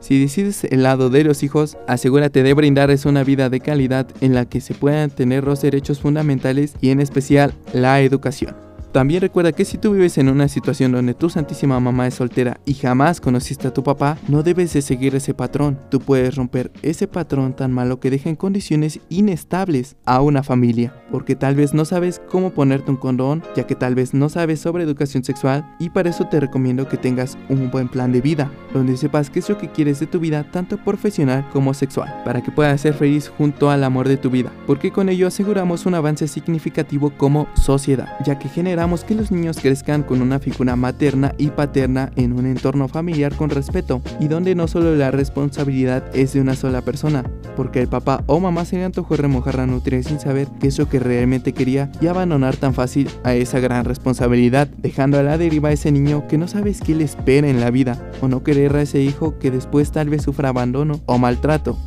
Si 0.00 0.20
decides 0.20 0.64
el 0.64 0.82
lado 0.82 1.08
de 1.08 1.24
los 1.24 1.42
hijos, 1.42 1.78
asegúrate 1.88 2.42
de 2.42 2.52
brindarles 2.52 3.06
una 3.06 3.24
vida 3.24 3.48
de 3.48 3.60
calidad 3.60 4.06
en 4.20 4.34
la 4.34 4.44
que 4.44 4.60
se 4.60 4.74
puedan 4.74 5.08
tener 5.08 5.44
los 5.44 5.62
derechos 5.62 5.98
fundamentales 5.98 6.74
y 6.82 6.90
en 6.90 7.00
especial 7.00 7.54
la 7.72 8.02
educación. 8.02 8.73
También 8.94 9.22
recuerda 9.22 9.50
que 9.50 9.64
si 9.64 9.76
tú 9.76 9.90
vives 9.90 10.18
en 10.18 10.28
una 10.28 10.46
situación 10.46 10.92
donde 10.92 11.14
tu 11.14 11.28
santísima 11.28 11.80
mamá 11.80 12.06
es 12.06 12.14
soltera 12.14 12.60
y 12.64 12.74
jamás 12.74 13.20
conociste 13.20 13.66
a 13.66 13.74
tu 13.74 13.82
papá, 13.82 14.16
no 14.28 14.44
debes 14.44 14.72
de 14.72 14.82
seguir 14.82 15.16
ese 15.16 15.34
patrón. 15.34 15.80
Tú 15.90 15.98
puedes 15.98 16.36
romper 16.36 16.70
ese 16.80 17.08
patrón 17.08 17.56
tan 17.56 17.72
malo 17.72 17.98
que 17.98 18.08
deja 18.08 18.28
en 18.28 18.36
condiciones 18.36 19.00
inestables 19.08 19.96
a 20.04 20.20
una 20.20 20.44
familia, 20.44 20.94
porque 21.10 21.34
tal 21.34 21.56
vez 21.56 21.74
no 21.74 21.84
sabes 21.84 22.22
cómo 22.30 22.50
ponerte 22.50 22.92
un 22.92 22.96
condón, 22.96 23.42
ya 23.56 23.66
que 23.66 23.74
tal 23.74 23.96
vez 23.96 24.14
no 24.14 24.28
sabes 24.28 24.60
sobre 24.60 24.84
educación 24.84 25.24
sexual 25.24 25.68
y 25.80 25.90
para 25.90 26.10
eso 26.10 26.28
te 26.28 26.38
recomiendo 26.38 26.86
que 26.86 26.96
tengas 26.96 27.36
un 27.48 27.72
buen 27.72 27.88
plan 27.88 28.12
de 28.12 28.20
vida, 28.20 28.48
donde 28.72 28.96
sepas 28.96 29.28
qué 29.28 29.40
es 29.40 29.48
lo 29.48 29.58
que 29.58 29.72
quieres 29.72 29.98
de 29.98 30.06
tu 30.06 30.20
vida, 30.20 30.48
tanto 30.52 30.76
profesional 30.76 31.44
como 31.52 31.74
sexual, 31.74 32.22
para 32.24 32.44
que 32.44 32.52
puedas 32.52 32.82
ser 32.82 32.94
feliz 32.94 33.28
junto 33.28 33.70
al 33.70 33.82
amor 33.82 34.06
de 34.06 34.18
tu 34.18 34.30
vida, 34.30 34.52
porque 34.68 34.92
con 34.92 35.08
ello 35.08 35.26
aseguramos 35.26 35.84
un 35.84 35.96
avance 35.96 36.28
significativo 36.28 37.10
como 37.18 37.48
sociedad, 37.56 38.08
ya 38.24 38.38
que 38.38 38.48
genera 38.48 38.83
que 38.84 39.14
los 39.14 39.32
niños 39.32 39.58
crezcan 39.60 40.02
con 40.02 40.20
una 40.20 40.38
figura 40.38 40.76
materna 40.76 41.34
y 41.38 41.48
paterna 41.48 42.12
en 42.16 42.34
un 42.34 42.44
entorno 42.44 42.86
familiar 42.86 43.34
con 43.34 43.48
respeto 43.48 44.02
y 44.20 44.28
donde 44.28 44.54
no 44.54 44.68
solo 44.68 44.94
la 44.94 45.10
responsabilidad 45.10 46.04
es 46.14 46.34
de 46.34 46.42
una 46.42 46.54
sola 46.54 46.82
persona, 46.82 47.24
porque 47.56 47.80
el 47.80 47.88
papá 47.88 48.22
o 48.26 48.40
mamá 48.40 48.66
se 48.66 48.76
le 48.76 48.84
antojó 48.84 49.16
remojar 49.16 49.54
la 49.54 49.66
nutria 49.66 50.02
sin 50.02 50.20
saber 50.20 50.48
qué 50.60 50.66
es 50.66 50.78
lo 50.78 50.86
que 50.86 50.98
realmente 50.98 51.54
quería 51.54 51.90
y 52.02 52.08
abandonar 52.08 52.56
tan 52.56 52.74
fácil 52.74 53.08
a 53.24 53.34
esa 53.34 53.58
gran 53.58 53.86
responsabilidad, 53.86 54.68
dejando 54.68 55.18
a 55.18 55.22
la 55.22 55.38
deriva 55.38 55.70
a 55.70 55.72
ese 55.72 55.90
niño 55.90 56.28
que 56.28 56.36
no 56.36 56.46
sabes 56.46 56.82
qué 56.82 56.94
le 56.94 57.04
espera 57.04 57.48
en 57.48 57.60
la 57.60 57.70
vida 57.70 58.10
o 58.20 58.28
no 58.28 58.44
querer 58.44 58.76
a 58.76 58.82
ese 58.82 59.00
hijo 59.00 59.38
que 59.38 59.50
después 59.50 59.92
tal 59.92 60.10
vez 60.10 60.22
sufra 60.22 60.50
abandono 60.50 61.00
o 61.06 61.16
maltrato. 61.16 61.78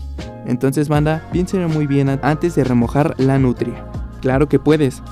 Entonces, 0.47 0.89
banda, 0.89 1.23
piénsenlo 1.31 1.69
muy 1.69 1.85
bien 1.85 2.19
antes 2.23 2.55
de 2.55 2.63
remojar 2.63 3.13
la 3.19 3.37
nutria. 3.37 3.85
Claro 4.21 4.49
que 4.49 4.57
puedes 4.57 5.03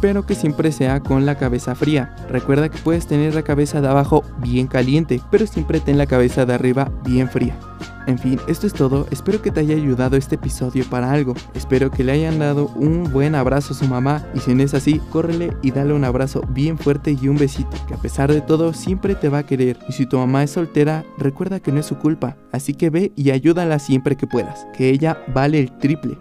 pero 0.00 0.26
que 0.26 0.34
siempre 0.34 0.72
sea 0.72 1.00
con 1.00 1.26
la 1.26 1.36
cabeza 1.36 1.74
fría. 1.74 2.14
Recuerda 2.28 2.68
que 2.68 2.78
puedes 2.78 3.06
tener 3.06 3.34
la 3.34 3.42
cabeza 3.42 3.80
de 3.80 3.88
abajo 3.88 4.24
bien 4.38 4.66
caliente, 4.66 5.20
pero 5.30 5.46
siempre 5.46 5.80
ten 5.80 5.98
la 5.98 6.06
cabeza 6.06 6.46
de 6.46 6.54
arriba 6.54 6.90
bien 7.04 7.28
fría. 7.28 7.56
En 8.08 8.18
fin, 8.18 8.40
esto 8.48 8.66
es 8.66 8.72
todo, 8.72 9.06
espero 9.10 9.42
que 9.42 9.50
te 9.50 9.60
haya 9.60 9.74
ayudado 9.74 10.16
este 10.16 10.36
episodio 10.36 10.82
para 10.88 11.12
algo, 11.12 11.34
espero 11.54 11.90
que 11.90 12.02
le 12.02 12.12
hayan 12.12 12.38
dado 12.38 12.68
un 12.68 13.12
buen 13.12 13.34
abrazo 13.34 13.74
a 13.74 13.76
su 13.76 13.84
mamá 13.84 14.24
y 14.34 14.40
si 14.40 14.54
no 14.54 14.62
es 14.62 14.72
así, 14.72 14.98
córrele 15.10 15.54
y 15.60 15.72
dale 15.72 15.92
un 15.92 16.04
abrazo 16.04 16.40
bien 16.48 16.78
fuerte 16.78 17.14
y 17.20 17.28
un 17.28 17.36
besito, 17.36 17.76
que 17.86 17.92
a 17.92 17.98
pesar 17.98 18.32
de 18.32 18.40
todo 18.40 18.72
siempre 18.72 19.14
te 19.14 19.28
va 19.28 19.40
a 19.40 19.46
querer 19.46 19.78
y 19.90 19.92
si 19.92 20.06
tu 20.06 20.16
mamá 20.16 20.42
es 20.42 20.52
soltera, 20.52 21.04
recuerda 21.18 21.60
que 21.60 21.70
no 21.70 21.80
es 21.80 21.86
su 21.86 21.98
culpa, 21.98 22.38
así 22.50 22.72
que 22.72 22.88
ve 22.88 23.12
y 23.14 23.30
ayúdala 23.30 23.78
siempre 23.78 24.16
que 24.16 24.26
puedas, 24.26 24.66
que 24.74 24.88
ella 24.88 25.18
vale 25.34 25.60
el 25.60 25.76
triple. 25.76 26.16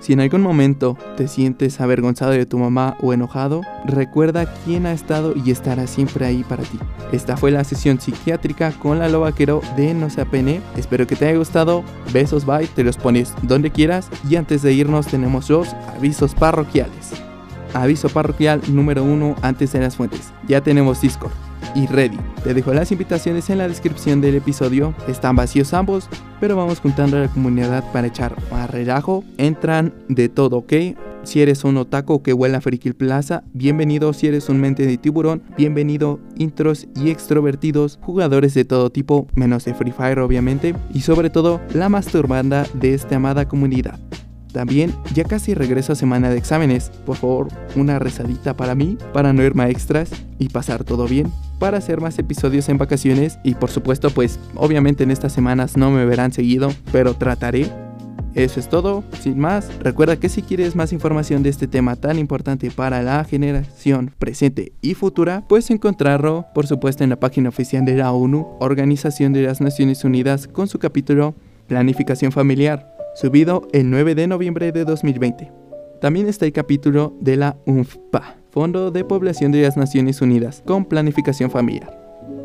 Si 0.00 0.14
en 0.14 0.20
algún 0.20 0.40
momento 0.40 0.96
te 1.16 1.28
sientes 1.28 1.80
avergonzado 1.80 2.32
de 2.32 2.46
tu 2.46 2.58
mamá 2.58 2.96
o 3.00 3.12
enojado, 3.12 3.60
recuerda 3.84 4.52
quién 4.64 4.86
ha 4.86 4.92
estado 4.92 5.34
y 5.36 5.50
estará 5.50 5.86
siempre 5.86 6.24
ahí 6.24 6.42
para 6.42 6.62
ti. 6.62 6.78
Esta 7.12 7.36
fue 7.36 7.50
la 7.50 7.64
sesión 7.64 8.00
psiquiátrica 8.00 8.72
con 8.72 8.98
la 8.98 9.10
lobaquero 9.10 9.60
de 9.76 9.92
No 9.92 10.08
se 10.08 10.22
apene. 10.22 10.62
Espero 10.76 11.06
que 11.06 11.16
te 11.16 11.26
haya 11.26 11.38
gustado. 11.38 11.84
Besos, 12.12 12.46
bye. 12.46 12.66
Te 12.66 12.82
los 12.82 12.96
pones 12.96 13.34
donde 13.42 13.70
quieras. 13.70 14.08
Y 14.28 14.36
antes 14.36 14.62
de 14.62 14.72
irnos 14.72 15.06
tenemos 15.06 15.50
los 15.50 15.74
avisos 15.94 16.34
parroquiales. 16.34 17.12
Aviso 17.74 18.08
parroquial 18.08 18.62
número 18.68 19.04
uno 19.04 19.36
antes 19.42 19.72
de 19.72 19.80
las 19.80 19.96
fuentes. 19.96 20.32
Ya 20.48 20.62
tenemos 20.62 21.02
Discord 21.02 21.49
y 21.74 21.86
Ready. 21.86 22.18
Te 22.42 22.54
dejo 22.54 22.72
las 22.72 22.92
invitaciones 22.92 23.50
en 23.50 23.58
la 23.58 23.68
descripción 23.68 24.20
del 24.20 24.36
episodio. 24.36 24.94
Están 25.08 25.36
vacíos 25.36 25.74
ambos, 25.74 26.08
pero 26.40 26.56
vamos 26.56 26.80
juntando 26.80 27.16
a 27.16 27.20
la 27.20 27.28
comunidad 27.28 27.84
para 27.92 28.06
echar 28.06 28.36
más 28.50 28.70
relajo. 28.70 29.24
Entran 29.38 29.94
de 30.08 30.28
todo, 30.28 30.58
¿ok? 30.58 30.72
Si 31.22 31.42
eres 31.42 31.64
un 31.64 31.76
otaku 31.76 32.22
que 32.22 32.32
huele 32.32 32.56
a 32.56 32.60
Frikil 32.60 32.94
Plaza, 32.94 33.44
bienvenido. 33.52 34.12
Si 34.12 34.26
eres 34.26 34.48
un 34.48 34.58
mente 34.58 34.86
de 34.86 34.96
tiburón, 34.96 35.42
bienvenido. 35.56 36.18
Intros 36.36 36.88
y 36.96 37.10
extrovertidos, 37.10 37.98
jugadores 38.02 38.54
de 38.54 38.64
todo 38.64 38.90
tipo, 38.90 39.26
menos 39.34 39.64
de 39.64 39.74
Free 39.74 39.92
Fire 39.92 40.18
obviamente, 40.20 40.74
y 40.94 41.02
sobre 41.02 41.28
todo 41.28 41.60
la 41.74 41.88
masturbanda 41.88 42.66
de 42.74 42.94
esta 42.94 43.16
amada 43.16 43.46
comunidad. 43.46 44.00
También 44.52 44.94
ya 45.14 45.24
casi 45.24 45.54
regreso 45.54 45.92
a 45.92 45.96
semana 45.96 46.30
de 46.30 46.38
exámenes. 46.38 46.90
Por 47.06 47.16
favor, 47.16 47.48
una 47.76 47.98
rezadita 47.98 48.56
para 48.56 48.74
mí, 48.74 48.98
para 49.12 49.32
no 49.32 49.42
irme 49.42 49.64
a 49.64 49.70
extras 49.70 50.10
y 50.38 50.48
pasar 50.48 50.84
todo 50.84 51.06
bien. 51.06 51.32
Para 51.58 51.78
hacer 51.78 52.00
más 52.00 52.18
episodios 52.18 52.68
en 52.68 52.78
vacaciones 52.78 53.38
y 53.44 53.54
por 53.54 53.70
supuesto 53.70 54.10
pues 54.10 54.40
obviamente 54.56 55.04
en 55.04 55.10
estas 55.10 55.32
semanas 55.32 55.76
no 55.76 55.90
me 55.90 56.04
verán 56.04 56.32
seguido, 56.32 56.72
pero 56.90 57.14
trataré. 57.14 57.70
Eso 58.34 58.60
es 58.60 58.68
todo, 58.68 59.02
sin 59.20 59.40
más, 59.40 59.68
recuerda 59.80 60.16
que 60.16 60.28
si 60.28 60.42
quieres 60.42 60.76
más 60.76 60.92
información 60.92 61.42
de 61.42 61.50
este 61.50 61.66
tema 61.66 61.96
tan 61.96 62.16
importante 62.16 62.70
para 62.70 63.02
la 63.02 63.24
generación 63.24 64.12
presente 64.20 64.72
y 64.80 64.94
futura, 64.94 65.42
puedes 65.48 65.68
encontrarlo 65.70 66.46
por 66.54 66.68
supuesto 66.68 67.02
en 67.02 67.10
la 67.10 67.18
página 67.18 67.48
oficial 67.48 67.84
de 67.84 67.96
la 67.96 68.12
ONU, 68.12 68.46
Organización 68.60 69.32
de 69.32 69.42
las 69.42 69.60
Naciones 69.60 70.04
Unidas, 70.04 70.46
con 70.46 70.68
su 70.68 70.78
capítulo 70.78 71.34
Planificación 71.66 72.30
Familiar 72.30 72.99
subido 73.14 73.68
el 73.72 73.90
9 73.90 74.14
de 74.14 74.26
noviembre 74.26 74.72
de 74.72 74.84
2020. 74.84 75.50
También 76.00 76.28
está 76.28 76.46
el 76.46 76.52
capítulo 76.52 77.14
de 77.20 77.36
la 77.36 77.56
UNFPA, 77.66 78.36
Fondo 78.50 78.90
de 78.90 79.04
Población 79.04 79.52
de 79.52 79.62
las 79.62 79.76
Naciones 79.76 80.22
Unidas, 80.22 80.62
con 80.66 80.84
planificación 80.84 81.50
familiar. 81.50 82.00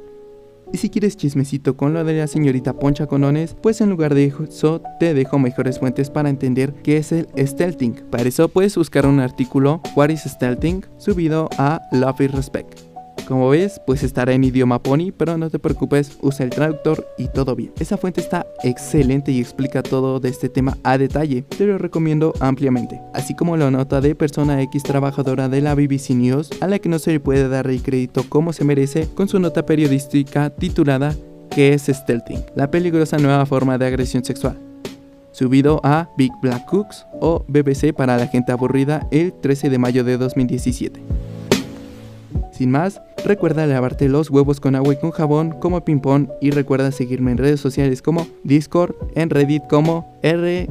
Y 0.73 0.79
si 0.79 0.89
quieres 0.89 1.17
chismecito 1.17 1.77
con 1.77 1.93
lo 1.93 2.05
de 2.05 2.15
la 2.15 2.29
señorita 2.29 2.75
Poncha 2.75 3.07
Conones, 3.07 3.57
pues 3.61 3.81
en 3.81 3.91
lugar 3.91 4.15
de 4.15 4.27
eso 4.27 4.81
te 5.01 5.15
dejo 5.15 5.39
mejores 5.39 5.81
fuentes 5.81 6.11
para 6.11 6.31
entender 6.31 6.75
qué 6.85 6.99
es 6.99 7.11
el 7.11 7.27
stealthing. 7.37 7.95
Para 8.11 8.29
eso 8.29 8.49
puedes 8.49 8.77
buscar 8.77 9.07
un 9.07 9.19
artículo 9.19 9.81
What 9.97 10.11
is 10.11 10.23
Stealthing 10.23 10.85
subido 10.97 11.49
a 11.59 11.81
Love 11.91 12.21
y 12.21 12.27
Respect. 12.29 12.90
Como 13.31 13.49
ves, 13.49 13.81
pues 13.87 14.03
estará 14.03 14.33
en 14.33 14.43
idioma 14.43 14.83
pony, 14.83 15.13
pero 15.17 15.39
no 15.39 15.51
te 15.51 15.61
preocupes, 15.61 16.19
usa 16.21 16.43
el 16.43 16.51
traductor 16.51 17.07
y 17.17 17.29
todo 17.29 17.55
bien. 17.55 17.71
Esa 17.79 17.97
fuente 17.97 18.21
está 18.21 18.45
excelente 18.65 19.31
y 19.31 19.39
explica 19.39 19.85
todo 19.85 20.19
de 20.19 20.31
este 20.31 20.49
tema 20.49 20.77
a 20.83 20.99
detalle, 20.99 21.43
te 21.43 21.65
lo 21.65 21.79
recomiendo 21.79 22.33
ampliamente. 22.41 23.01
Así 23.15 23.37
como 23.37 23.57
la 23.57 23.71
nota 23.71 24.01
de 24.01 24.17
persona 24.17 24.61
X 24.63 24.83
trabajadora 24.83 25.49
de 25.49 25.61
la 25.61 25.77
BBC 25.77 26.11
News, 26.11 26.51
a 26.61 26.67
la 26.67 26.81
que 26.81 26.89
no 26.89 26.99
se 26.99 27.13
le 27.13 27.21
puede 27.21 27.49
dar 27.49 27.69
el 27.69 27.81
crédito 27.85 28.25
como 28.29 28.53
se 28.53 28.65
merece, 28.65 29.07
con 29.15 29.29
su 29.29 29.39
nota 29.39 29.65
periodística 29.65 30.51
titulada 30.51 31.15
¿Qué 31.51 31.73
es 31.73 31.83
stealthing? 31.83 32.45
La 32.57 32.69
peligrosa 32.73 33.17
nueva 33.19 33.47
forma 33.47 33.79
de 33.79 33.87
agresión 33.87 34.25
sexual 34.25 34.59
subido 35.31 35.81
a 35.85 36.09
Big 36.17 36.33
Black 36.43 36.67
Cooks 36.67 37.07
o 37.21 37.45
BBC 37.47 37.95
para 37.95 38.17
la 38.17 38.27
gente 38.27 38.51
aburrida 38.51 39.07
el 39.13 39.33
13 39.33 39.71
de 39.71 39.79
mayo 39.79 40.03
de 40.03 40.19
2017. 40.19 41.01
Sin 42.61 42.71
más, 42.73 43.01
recuerda 43.25 43.67
lavarte 43.67 44.07
los 44.11 44.29
huevos 44.29 44.61
con 44.61 44.75
agua 44.75 44.93
y 44.93 44.99
con 44.99 45.13
jabón 45.13 45.53
como 45.61 45.83
ping 45.83 46.01
pong 46.01 46.29
y 46.43 46.51
recuerda 46.51 46.93
seguirme 46.93 47.31
en 47.31 47.39
redes 47.39 47.59
sociales 47.59 48.03
como 48.03 48.27
Discord, 48.45 48.95
en 49.15 49.31
Reddit 49.31 49.63
como 49.67 50.21
R-no-c-a-pene, 50.23 50.69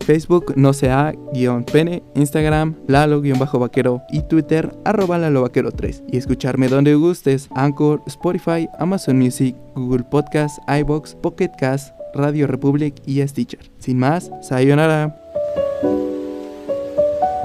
Facebook 0.00 0.54
no 0.56 0.72
se 0.72 0.90
a-pene, 0.90 2.02
Instagram 2.14 2.76
lalo-vaquero 2.86 4.00
y 4.08 4.22
Twitter 4.22 4.74
arroba 4.86 5.18
lalovaquero3 5.18 6.04
y 6.10 6.16
escucharme 6.16 6.68
donde 6.68 6.94
gustes, 6.94 7.50
Anchor, 7.54 8.00
Spotify, 8.06 8.70
Amazon 8.78 9.18
Music, 9.18 9.54
Google 9.74 10.04
Podcast, 10.04 10.58
iBox, 10.66 11.14
Pocket 11.16 11.50
Cast, 11.58 11.94
Radio 12.14 12.46
Republic 12.46 12.94
y 13.04 13.20
Stitcher. 13.28 13.70
Sin 13.78 13.98
más, 13.98 14.30
sayonara. 14.40 15.25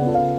Thank 0.02 0.16
you. 0.16 0.31